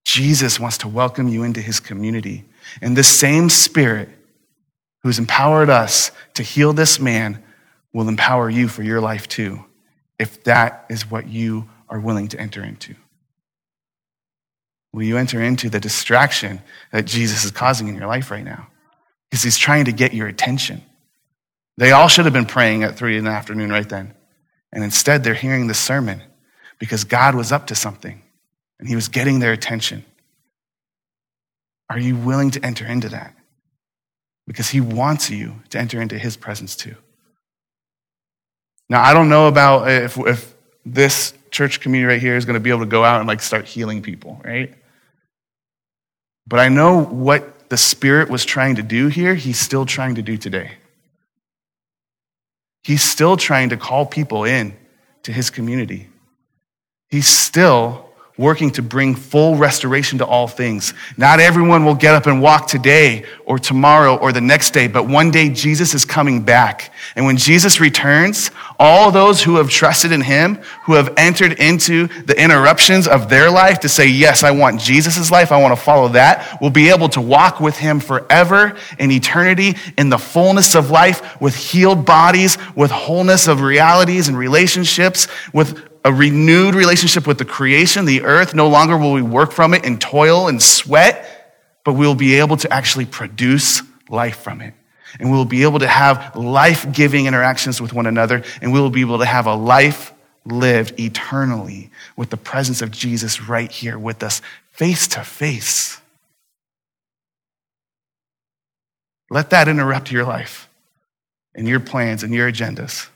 Jesus 0.05 0.59
wants 0.59 0.79
to 0.79 0.87
welcome 0.87 1.27
you 1.27 1.43
into 1.43 1.61
his 1.61 1.79
community. 1.79 2.45
And 2.81 2.95
the 2.95 3.03
same 3.03 3.49
spirit 3.49 4.09
who's 5.03 5.19
empowered 5.19 5.69
us 5.69 6.11
to 6.35 6.43
heal 6.43 6.73
this 6.73 6.99
man 6.99 7.43
will 7.93 8.07
empower 8.07 8.49
you 8.49 8.67
for 8.67 8.83
your 8.83 9.01
life 9.01 9.27
too, 9.27 9.63
if 10.19 10.43
that 10.43 10.85
is 10.89 11.09
what 11.09 11.27
you 11.27 11.69
are 11.89 11.99
willing 11.99 12.27
to 12.29 12.39
enter 12.39 12.63
into. 12.63 12.95
Will 14.93 15.03
you 15.03 15.17
enter 15.17 15.41
into 15.41 15.69
the 15.69 15.79
distraction 15.79 16.61
that 16.91 17.05
Jesus 17.05 17.43
is 17.43 17.51
causing 17.51 17.87
in 17.87 17.95
your 17.95 18.07
life 18.07 18.31
right 18.31 18.43
now? 18.43 18.67
Because 19.31 19.43
he's 19.43 19.57
trying 19.57 19.85
to 19.85 19.93
get 19.93 20.13
your 20.13 20.27
attention. 20.27 20.83
They 21.77 21.91
all 21.91 22.09
should 22.09 22.25
have 22.25 22.33
been 22.33 22.45
praying 22.45 22.83
at 22.83 22.97
three 22.97 23.17
in 23.17 23.23
the 23.23 23.31
afternoon 23.31 23.69
right 23.69 23.87
then. 23.87 24.13
And 24.73 24.83
instead, 24.83 25.23
they're 25.23 25.33
hearing 25.33 25.67
the 25.67 25.73
sermon 25.73 26.21
because 26.79 27.05
God 27.05 27.33
was 27.33 27.51
up 27.51 27.67
to 27.67 27.75
something 27.75 28.21
and 28.79 28.87
he 28.87 28.95
was 28.95 29.07
getting 29.07 29.39
their 29.39 29.53
attention. 29.53 30.05
Are 31.89 31.99
you 31.99 32.15
willing 32.15 32.51
to 32.51 32.65
enter 32.65 32.85
into 32.85 33.09
that? 33.09 33.33
Because 34.47 34.69
he 34.69 34.81
wants 34.81 35.29
you 35.29 35.55
to 35.69 35.79
enter 35.79 36.01
into 36.01 36.17
his 36.17 36.35
presence 36.35 36.75
too. 36.75 36.95
Now, 38.89 39.01
I 39.01 39.13
don't 39.13 39.29
know 39.29 39.47
about 39.47 39.89
if, 39.89 40.17
if 40.17 40.53
this 40.85 41.33
church 41.51 41.79
community 41.79 42.13
right 42.13 42.21
here 42.21 42.35
is 42.35 42.45
going 42.45 42.55
to 42.55 42.59
be 42.59 42.69
able 42.69 42.81
to 42.81 42.85
go 42.85 43.03
out 43.03 43.19
and 43.19 43.27
like 43.27 43.41
start 43.41 43.65
healing 43.65 44.01
people, 44.01 44.41
right? 44.43 44.73
But 46.47 46.59
I 46.59 46.69
know 46.69 47.01
what 47.01 47.60
the 47.71 47.77
Spirit 47.77 48.29
was 48.29 48.43
trying 48.43 48.75
to 48.75 48.83
do 48.83 49.07
here, 49.07 49.33
he's 49.33 49.57
still 49.57 49.85
trying 49.85 50.15
to 50.15 50.21
do 50.21 50.35
today. 50.35 50.71
He's 52.83 53.01
still 53.01 53.37
trying 53.37 53.69
to 53.69 53.77
call 53.77 54.05
people 54.05 54.43
in 54.43 54.75
to 55.23 55.31
his 55.31 55.49
community. 55.49 56.09
He's 57.09 57.27
still 57.27 58.09
working 58.41 58.71
to 58.71 58.81
bring 58.81 59.13
full 59.13 59.55
restoration 59.55 60.17
to 60.17 60.25
all 60.25 60.47
things. 60.47 60.95
Not 61.15 61.39
everyone 61.39 61.85
will 61.85 61.95
get 61.95 62.15
up 62.15 62.25
and 62.25 62.41
walk 62.41 62.67
today 62.67 63.23
or 63.45 63.59
tomorrow 63.59 64.17
or 64.17 64.31
the 64.31 64.41
next 64.41 64.71
day, 64.71 64.87
but 64.87 65.07
one 65.07 65.29
day 65.29 65.49
Jesus 65.49 65.93
is 65.93 66.05
coming 66.05 66.41
back. 66.41 66.91
And 67.15 67.23
when 67.23 67.37
Jesus 67.37 67.79
returns, 67.79 68.49
all 68.79 69.11
those 69.11 69.43
who 69.43 69.57
have 69.57 69.69
trusted 69.69 70.11
in 70.11 70.21
him, 70.21 70.55
who 70.85 70.93
have 70.93 71.13
entered 71.17 71.59
into 71.59 72.07
the 72.23 72.41
interruptions 72.41 73.07
of 73.07 73.29
their 73.29 73.51
life 73.51 73.79
to 73.81 73.89
say, 73.89 74.07
Yes, 74.07 74.43
I 74.43 74.49
want 74.49 74.81
Jesus' 74.81 75.29
life, 75.29 75.51
I 75.51 75.61
want 75.61 75.77
to 75.77 75.81
follow 75.81 76.07
that, 76.09 76.59
will 76.61 76.71
be 76.71 76.89
able 76.89 77.09
to 77.09 77.21
walk 77.21 77.59
with 77.59 77.77
him 77.77 77.99
forever 77.99 78.75
in 78.97 79.11
eternity 79.11 79.75
in 79.99 80.09
the 80.09 80.17
fullness 80.17 80.73
of 80.73 80.89
life 80.89 81.39
with 81.39 81.55
healed 81.55 82.05
bodies, 82.07 82.57
with 82.75 82.89
wholeness 82.89 83.47
of 83.47 83.61
realities 83.61 84.27
and 84.27 84.37
relationships, 84.37 85.27
with 85.53 85.90
a 86.03 86.11
renewed 86.11 86.75
relationship 86.75 87.27
with 87.27 87.37
the 87.37 87.45
creation, 87.45 88.05
the 88.05 88.23
earth. 88.23 88.53
No 88.53 88.67
longer 88.69 88.97
will 88.97 89.13
we 89.13 89.21
work 89.21 89.51
from 89.51 89.73
it 89.73 89.85
and 89.85 89.99
toil 89.99 90.47
and 90.47 90.61
sweat, 90.61 91.59
but 91.83 91.93
we'll 91.93 92.15
be 92.15 92.35
able 92.35 92.57
to 92.57 92.73
actually 92.73 93.05
produce 93.05 93.81
life 94.09 94.39
from 94.39 94.61
it. 94.61 94.73
And 95.19 95.29
we'll 95.29 95.45
be 95.45 95.63
able 95.63 95.79
to 95.79 95.87
have 95.87 96.35
life 96.35 96.91
giving 96.91 97.25
interactions 97.25 97.81
with 97.81 97.93
one 97.93 98.07
another, 98.07 98.43
and 98.61 98.71
we'll 98.71 98.89
be 98.89 99.01
able 99.01 99.19
to 99.19 99.25
have 99.25 99.45
a 99.45 99.55
life 99.55 100.13
lived 100.45 100.99
eternally 100.99 101.91
with 102.15 102.29
the 102.29 102.37
presence 102.37 102.81
of 102.81 102.91
Jesus 102.91 103.41
right 103.41 103.71
here 103.71 103.99
with 103.99 104.23
us, 104.23 104.41
face 104.71 105.07
to 105.09 105.23
face. 105.23 105.99
Let 109.29 109.51
that 109.51 109.67
interrupt 109.67 110.11
your 110.11 110.25
life 110.25 110.69
and 111.53 111.67
your 111.67 111.79
plans 111.79 112.23
and 112.23 112.33
your 112.33 112.51
agendas 112.51 113.07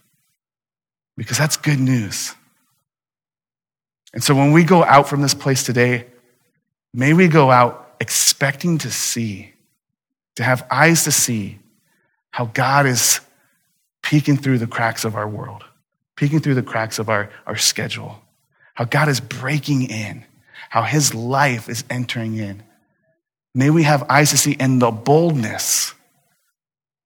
because 1.18 1.38
that's 1.38 1.58
good 1.58 1.80
news. 1.80 2.34
And 4.16 4.24
so 4.24 4.34
when 4.34 4.54
we 4.54 4.64
go 4.64 4.84
out 4.84 5.08
from 5.08 5.22
this 5.22 5.34
place 5.34 5.64
today, 5.64 6.08
may 6.94 7.14
we 7.14 7.28
go 7.28 7.52
out 7.52 7.96
expecting 8.00 8.78
to 8.80 8.90
see, 8.90 9.54
to 10.38 10.44
have 10.44 10.66
eyes 10.72 11.04
to 11.04 11.12
see 11.12 11.60
how 12.32 12.46
God 12.46 12.86
is 12.86 13.20
peeking 14.02 14.38
through 14.38 14.58
the 14.58 14.68
cracks 14.68 15.04
of 15.04 15.16
our 15.16 15.28
world, 15.28 15.66
peeking 16.16 16.40
through 16.40 16.56
the 16.56 16.64
cracks 16.64 16.98
of 16.98 17.10
our, 17.10 17.30
our 17.46 17.58
schedule, 17.58 18.22
how 18.74 18.86
God 18.86 19.10
is 19.10 19.20
breaking 19.20 19.90
in, 19.90 20.24
how 20.70 20.84
his 20.84 21.14
life 21.14 21.68
is 21.68 21.84
entering 21.90 22.38
in. 22.38 22.64
May 23.54 23.70
we 23.70 23.84
have 23.84 24.04
eyes 24.10 24.32
to 24.32 24.38
see 24.38 24.56
and 24.60 24.82
the 24.82 24.92
boldness, 24.92 25.94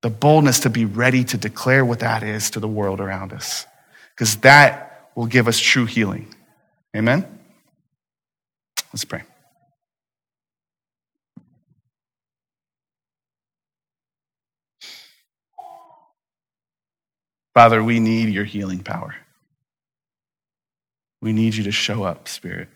the 0.02 0.10
boldness 0.12 0.60
to 0.62 0.70
be 0.70 0.86
ready 0.86 1.24
to 1.26 1.38
declare 1.38 1.84
what 1.84 2.00
that 2.00 2.22
is 2.22 2.52
to 2.52 2.60
the 2.60 2.68
world 2.68 3.00
around 3.00 3.34
us, 3.34 3.66
because 4.16 4.36
that 4.38 5.10
will 5.16 5.26
give 5.26 5.48
us 5.48 5.60
true 5.60 5.86
healing. 5.86 6.36
Amen? 6.96 7.40
Let's 8.92 9.06
pray. 9.06 9.24
Father, 17.54 17.84
we 17.84 18.00
need 18.00 18.30
your 18.30 18.46
healing 18.46 18.80
power. 18.80 19.16
We 21.22 21.34
need 21.34 21.56
you 21.56 21.66
to 21.66 21.72
show 21.72 22.04
up, 22.04 22.28
Spirit. 22.28 22.70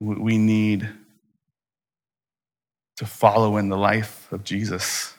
We 0.00 0.36
need 0.38 0.88
to 2.98 3.06
follow 3.06 3.56
in 3.56 3.70
the 3.70 3.78
life 3.78 4.30
of 4.32 4.44
Jesus. 4.44 5.15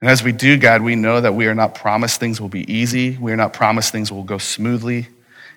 And 0.00 0.10
as 0.10 0.22
we 0.22 0.32
do, 0.32 0.58
God, 0.58 0.82
we 0.82 0.96
know 0.96 1.20
that 1.20 1.34
we 1.34 1.46
are 1.46 1.54
not 1.54 1.74
promised 1.74 2.20
things 2.20 2.40
will 2.40 2.48
be 2.48 2.70
easy. 2.72 3.16
We 3.16 3.32
are 3.32 3.36
not 3.36 3.52
promised 3.52 3.92
things 3.92 4.12
will 4.12 4.22
go 4.22 4.38
smoothly. 4.38 5.08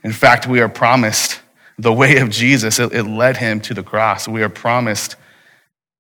In 0.04 0.13
fact, 0.13 0.47
we 0.47 0.62
are 0.62 0.69
promised 0.69 1.41
the 1.78 1.91
way 1.93 2.17
of 2.17 2.30
Jesus. 2.30 2.80
It, 2.80 2.93
it 2.93 3.04
led 3.04 3.38
him 3.38 3.60
to 3.62 3.73
the 3.73 3.84
cross. 3.84 4.28
We 4.28 4.43
are 4.43 4.50
promised 4.50 5.15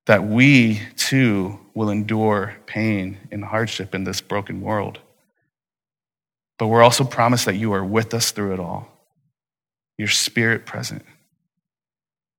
that 0.05 0.23
we 0.23 0.81
too 0.95 1.59
will 1.73 1.89
endure 1.89 2.55
pain 2.65 3.17
and 3.31 3.43
hardship 3.43 3.93
in 3.93 4.03
this 4.03 4.21
broken 4.21 4.61
world. 4.61 4.99
But 6.57 6.67
we're 6.67 6.81
also 6.81 7.03
promised 7.03 7.45
that 7.45 7.55
you 7.55 7.73
are 7.73 7.83
with 7.83 8.13
us 8.13 8.31
through 8.31 8.53
it 8.53 8.59
all, 8.59 8.87
your 9.97 10.07
spirit 10.07 10.65
present. 10.65 11.03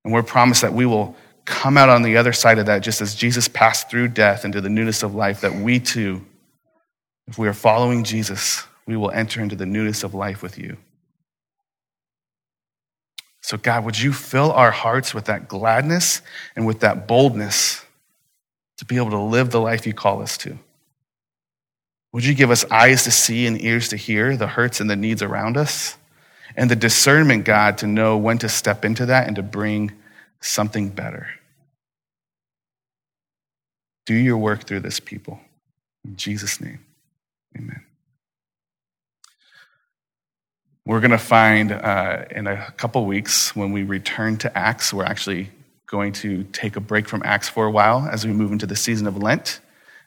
And 0.04 0.12
we're 0.12 0.22
promised 0.22 0.62
that 0.62 0.72
we 0.72 0.86
will 0.86 1.14
come 1.48 1.78
out 1.78 1.88
on 1.88 2.02
the 2.02 2.18
other 2.18 2.34
side 2.34 2.58
of 2.58 2.66
that, 2.66 2.82
just 2.82 3.00
as 3.00 3.14
Jesus 3.14 3.48
passed 3.48 3.90
through 3.90 4.08
death 4.08 4.44
into 4.44 4.60
the 4.60 4.68
newness 4.68 5.02
of 5.02 5.14
life, 5.14 5.40
that 5.40 5.54
we 5.54 5.80
too, 5.80 6.24
if 7.26 7.38
we 7.38 7.48
are 7.48 7.54
following 7.54 8.04
Jesus, 8.04 8.64
we 8.86 8.96
will 8.96 9.10
enter 9.10 9.40
into 9.40 9.56
the 9.56 9.66
newness 9.66 10.04
of 10.04 10.12
life 10.12 10.42
with 10.42 10.58
you. 10.58 10.76
So, 13.40 13.56
God, 13.56 13.86
would 13.86 13.98
you 13.98 14.12
fill 14.12 14.52
our 14.52 14.70
hearts 14.70 15.14
with 15.14 15.24
that 15.24 15.48
gladness 15.48 16.20
and 16.54 16.66
with 16.66 16.80
that 16.80 17.08
boldness 17.08 17.82
to 18.76 18.84
be 18.84 18.96
able 18.96 19.10
to 19.10 19.18
live 19.18 19.50
the 19.50 19.60
life 19.60 19.86
you 19.86 19.94
call 19.94 20.20
us 20.20 20.36
to? 20.38 20.58
Would 22.12 22.26
you 22.26 22.34
give 22.34 22.50
us 22.50 22.66
eyes 22.70 23.04
to 23.04 23.10
see 23.10 23.46
and 23.46 23.60
ears 23.62 23.88
to 23.88 23.96
hear 23.96 24.36
the 24.36 24.48
hurts 24.48 24.80
and 24.80 24.90
the 24.90 24.96
needs 24.96 25.22
around 25.22 25.56
us? 25.56 25.96
And 26.56 26.70
the 26.70 26.76
discernment, 26.76 27.44
God, 27.44 27.78
to 27.78 27.86
know 27.86 28.18
when 28.18 28.36
to 28.38 28.50
step 28.50 28.84
into 28.84 29.06
that 29.06 29.26
and 29.26 29.36
to 29.36 29.42
bring 29.42 29.92
something 30.40 30.90
better. 30.90 31.28
Do 34.08 34.14
your 34.14 34.38
work 34.38 34.64
through 34.64 34.80
this 34.80 35.00
people. 35.00 35.38
In 36.02 36.16
Jesus' 36.16 36.62
name, 36.62 36.78
amen. 37.54 37.84
We're 40.86 41.00
going 41.00 41.10
to 41.10 41.18
find 41.18 41.72
uh, 41.72 42.24
in 42.30 42.46
a 42.46 42.72
couple 42.78 43.04
weeks 43.04 43.54
when 43.54 43.70
we 43.70 43.82
return 43.82 44.38
to 44.38 44.56
Acts, 44.56 44.94
we're 44.94 45.04
actually 45.04 45.50
going 45.86 46.14
to 46.14 46.44
take 46.44 46.76
a 46.76 46.80
break 46.80 47.06
from 47.06 47.20
Acts 47.22 47.50
for 47.50 47.66
a 47.66 47.70
while 47.70 48.08
as 48.10 48.26
we 48.26 48.32
move 48.32 48.50
into 48.50 48.64
the 48.64 48.76
season 48.76 49.06
of 49.06 49.18
Lent. 49.18 49.60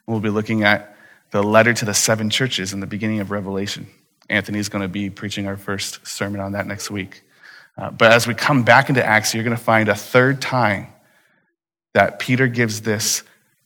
We'll 0.08 0.18
be 0.18 0.30
looking 0.30 0.64
at 0.64 0.96
the 1.30 1.44
letter 1.44 1.72
to 1.72 1.84
the 1.84 1.94
seven 1.94 2.28
churches 2.28 2.72
in 2.72 2.80
the 2.80 2.88
beginning 2.88 3.20
of 3.20 3.30
Revelation. 3.30 3.86
Anthony's 4.28 4.68
going 4.68 4.82
to 4.82 4.88
be 4.88 5.10
preaching 5.10 5.46
our 5.46 5.56
first 5.56 6.04
sermon 6.04 6.40
on 6.40 6.50
that 6.52 6.66
next 6.66 6.90
week. 6.90 7.22
Uh, 7.78 7.92
but 7.92 8.10
as 8.10 8.26
we 8.26 8.34
come 8.34 8.64
back 8.64 8.88
into 8.88 9.04
Acts, 9.06 9.32
you're 9.32 9.44
going 9.44 9.56
to 9.56 9.62
find 9.62 9.88
a 9.88 9.94
third 9.94 10.42
time 10.42 10.88
that 11.94 12.18
Peter 12.18 12.48
gives 12.48 12.80
this 12.80 13.22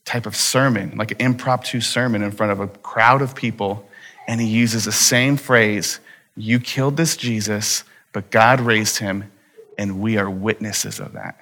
type 0.07 0.25
of 0.25 0.35
sermon, 0.35 0.97
like 0.97 1.11
an 1.11 1.19
impromptu 1.21 1.81
sermon 1.83 2.23
in 2.23 2.31
front 2.31 2.53
of 2.53 2.61
a 2.61 2.69
crowd 2.69 3.21
of 3.21 3.35
people, 3.35 3.87
and 4.27 4.40
he 4.40 4.47
uses 4.47 4.87
the 4.87 4.92
same 4.92 5.37
phrase 5.37 6.01
You 6.35 6.59
killed 6.59 6.97
this 6.97 7.16
Jesus, 7.16 7.85
but 8.12 8.31
God 8.31 8.61
raised 8.61 8.99
him, 8.99 9.31
and 9.77 10.01
we 10.01 10.16
are 10.16 10.31
witnesses 10.31 11.01
of 11.01 11.12
that. 11.12 11.38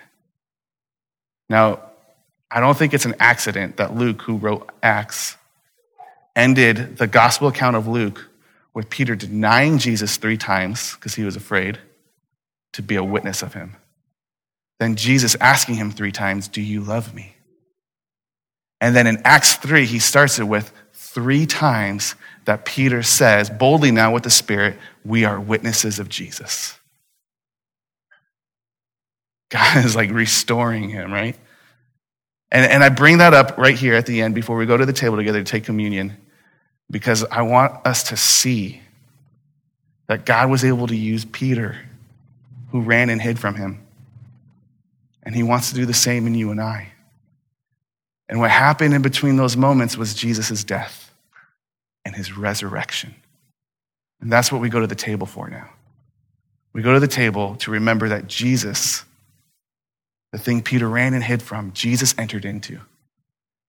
Now, 1.49 1.81
I 2.51 2.61
don't 2.61 2.77
think 2.77 2.95
it's 2.95 3.05
an 3.05 3.17
accident 3.21 3.77
that 3.77 3.95
Luke, 3.95 4.23
who 4.23 4.37
wrote 4.37 4.71
Acts, 4.83 5.37
ended 6.35 6.97
the 6.97 7.07
gospel 7.07 7.49
account 7.49 7.77
of 7.77 7.87
Luke 7.87 8.29
with 8.73 8.91
Peter 8.91 9.15
denying 9.15 9.79
Jesus 9.79 10.17
three 10.17 10.37
times 10.37 10.95
because 10.95 11.15
he 11.15 11.25
was 11.25 11.37
afraid 11.37 11.79
to 12.73 12.83
be 12.83 12.97
a 12.97 13.05
witness 13.05 13.43
of 13.43 13.55
him. 13.55 13.77
Then 14.81 14.97
Jesus 14.97 15.37
asking 15.37 15.77
him 15.77 15.91
three 15.91 16.13
times, 16.13 16.49
Do 16.49 16.61
you 16.61 16.81
love 16.81 17.15
me? 17.15 17.37
And 18.85 18.95
then 18.95 19.07
in 19.07 19.23
Acts 19.25 19.57
3, 19.57 19.87
he 19.87 19.99
starts 19.99 20.39
it 20.39 20.45
with 20.45 20.71
three 20.93 21.47
times 21.47 22.17
that 22.45 22.67
Peter 22.67 23.03
says, 23.03 23.49
boldly 23.49 23.91
now 23.91 24.13
with 24.13 24.25
the 24.25 24.31
Spirit, 24.31 24.77
We 25.07 25.25
are 25.25 25.41
witnesses 25.41 25.99
of 25.99 26.11
Jesus. 26.11 26.79
God 29.49 29.79
is 29.87 29.97
like 29.97 30.11
restoring 30.11 30.91
him, 30.91 31.11
right? 31.11 31.35
And, 32.53 32.71
and 32.71 32.85
I 32.85 32.91
bring 32.91 33.19
that 33.19 33.33
up 33.33 33.57
right 33.57 33.75
here 33.75 33.95
at 33.95 34.05
the 34.05 34.21
end 34.21 34.35
before 34.35 34.59
we 34.59 34.67
go 34.67 34.77
to 34.77 34.85
the 34.85 34.93
table 34.93 35.17
together 35.17 35.43
to 35.43 35.51
take 35.51 35.65
communion 35.65 36.19
because 36.91 37.25
I 37.25 37.41
want 37.41 37.87
us 37.87 38.03
to 38.11 38.19
see 38.19 38.83
that 40.09 40.27
God 40.27 40.51
was 40.51 40.63
able 40.63 40.89
to 40.89 40.97
use 40.97 41.25
Peter, 41.25 41.79
who 42.71 42.83
ran 42.83 43.09
and 43.09 43.23
hid 43.23 43.39
from 43.39 43.55
him. 43.55 43.83
And 45.23 45.35
he 45.35 45.43
wants 45.43 45.71
to 45.71 45.75
do 45.75 45.87
the 45.87 45.95
same 45.95 46.27
in 46.27 46.35
you 46.35 46.51
and 46.51 46.61
I. 46.61 46.91
And 48.29 48.41
what 48.41 48.51
happened 48.51 48.95
in 48.95 49.03
between 49.03 49.37
those 49.37 49.57
moments 49.57 49.97
was 49.97 50.15
Jesus' 50.15 50.65
death 50.65 51.13
and 52.05 52.15
his 52.15 52.37
resurrection. 52.37 53.15
And 54.21 54.33
that's 54.33 54.51
what 54.51 54.61
we 54.61 54.71
go 54.71 54.81
to 54.81 54.87
the 54.87 54.95
table 54.95 55.27
for 55.27 55.49
now. 55.49 55.71
We 56.73 56.83
go 56.83 56.95
to 56.95 57.01
the 57.01 57.09
table 57.09 57.57
to 57.57 57.71
remember 57.71 58.09
that 58.09 58.27
Jesus, 58.27 59.05
the 60.33 60.39
thing 60.39 60.63
Peter 60.63 60.89
ran 60.89 61.15
and 61.15 61.23
hid 61.23 61.43
from, 61.43 61.73
Jesus 61.73 62.15
entered 62.19 62.45
into. 62.45 62.81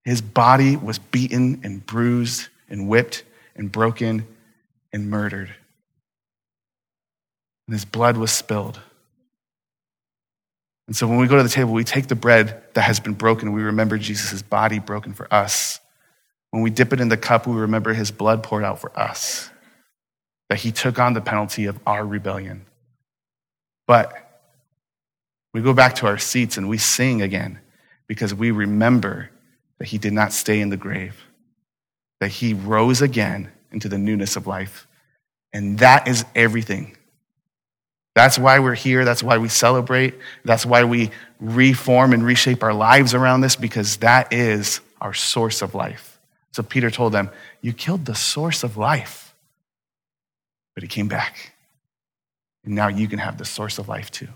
His 0.05 0.21
body 0.21 0.75
was 0.77 0.99
beaten 0.99 1.61
and 1.63 1.85
bruised 1.85 2.47
and 2.69 2.87
whipped 2.87 3.23
and 3.55 3.71
broken 3.71 4.27
and 4.93 5.09
murdered. 5.09 5.53
And 7.67 7.73
his 7.73 7.85
blood 7.85 8.17
was 8.17 8.31
spilled. 8.31 8.79
And 10.87 10.95
so 10.95 11.07
when 11.07 11.17
we 11.17 11.27
go 11.27 11.37
to 11.37 11.43
the 11.43 11.49
table, 11.49 11.73
we 11.73 11.83
take 11.83 12.07
the 12.07 12.15
bread 12.15 12.61
that 12.73 12.81
has 12.81 12.99
been 12.99 13.13
broken, 13.13 13.53
we 13.53 13.63
remember 13.63 13.97
Jesus' 13.97 14.41
body 14.41 14.79
broken 14.79 15.13
for 15.13 15.31
us. 15.33 15.79
When 16.51 16.61
we 16.61 16.69
dip 16.69 16.93
it 16.93 17.01
in 17.01 17.09
the 17.09 17.17
cup, 17.17 17.47
we 17.47 17.55
remember 17.55 17.93
his 17.93 18.11
blood 18.11 18.43
poured 18.43 18.63
out 18.63 18.79
for 18.79 18.97
us, 18.97 19.49
that 20.49 20.59
he 20.59 20.71
took 20.71 20.99
on 20.99 21.13
the 21.13 21.21
penalty 21.21 21.65
of 21.65 21.79
our 21.85 22.05
rebellion. 22.05 22.65
But 23.87 24.13
we 25.53 25.61
go 25.61 25.73
back 25.73 25.95
to 25.95 26.07
our 26.07 26.17
seats 26.17 26.57
and 26.57 26.69
we 26.69 26.77
sing 26.77 27.21
again 27.21 27.59
because 28.07 28.33
we 28.33 28.51
remember 28.51 29.31
that 29.79 29.87
he 29.87 29.97
did 29.97 30.13
not 30.13 30.33
stay 30.33 30.61
in 30.61 30.69
the 30.69 30.77
grave 30.77 31.25
that 32.19 32.29
he 32.29 32.53
rose 32.53 33.01
again 33.01 33.51
into 33.71 33.89
the 33.89 33.97
newness 33.97 34.35
of 34.35 34.47
life. 34.47 34.87
And 35.53 35.79
that 35.79 36.07
is 36.07 36.25
everything. 36.33 36.97
That's 38.15 38.39
why 38.39 38.59
we're 38.59 38.75
here. 38.75 39.03
That's 39.03 39.21
why 39.21 39.37
we 39.37 39.49
celebrate. 39.49 40.15
That's 40.45 40.65
why 40.65 40.85
we 40.85 41.11
reform 41.39 42.13
and 42.13 42.25
reshape 42.25 42.63
our 42.63 42.73
lives 42.73 43.13
around 43.13 43.41
this 43.41 43.57
because 43.57 43.97
that 43.97 44.31
is 44.31 44.79
our 45.01 45.13
source 45.13 45.61
of 45.61 45.75
life. 45.75 46.17
So 46.53 46.63
Peter 46.63 46.89
told 46.89 47.11
them, 47.11 47.29
You 47.61 47.73
killed 47.73 48.05
the 48.05 48.15
source 48.15 48.63
of 48.63 48.77
life. 48.77 49.35
But 50.73 50.83
he 50.83 50.87
came 50.87 51.09
back. 51.09 51.53
And 52.63 52.73
now 52.73 52.87
you 52.87 53.07
can 53.07 53.19
have 53.19 53.37
the 53.37 53.45
source 53.45 53.77
of 53.77 53.89
life 53.89 54.09
too. 54.11 54.29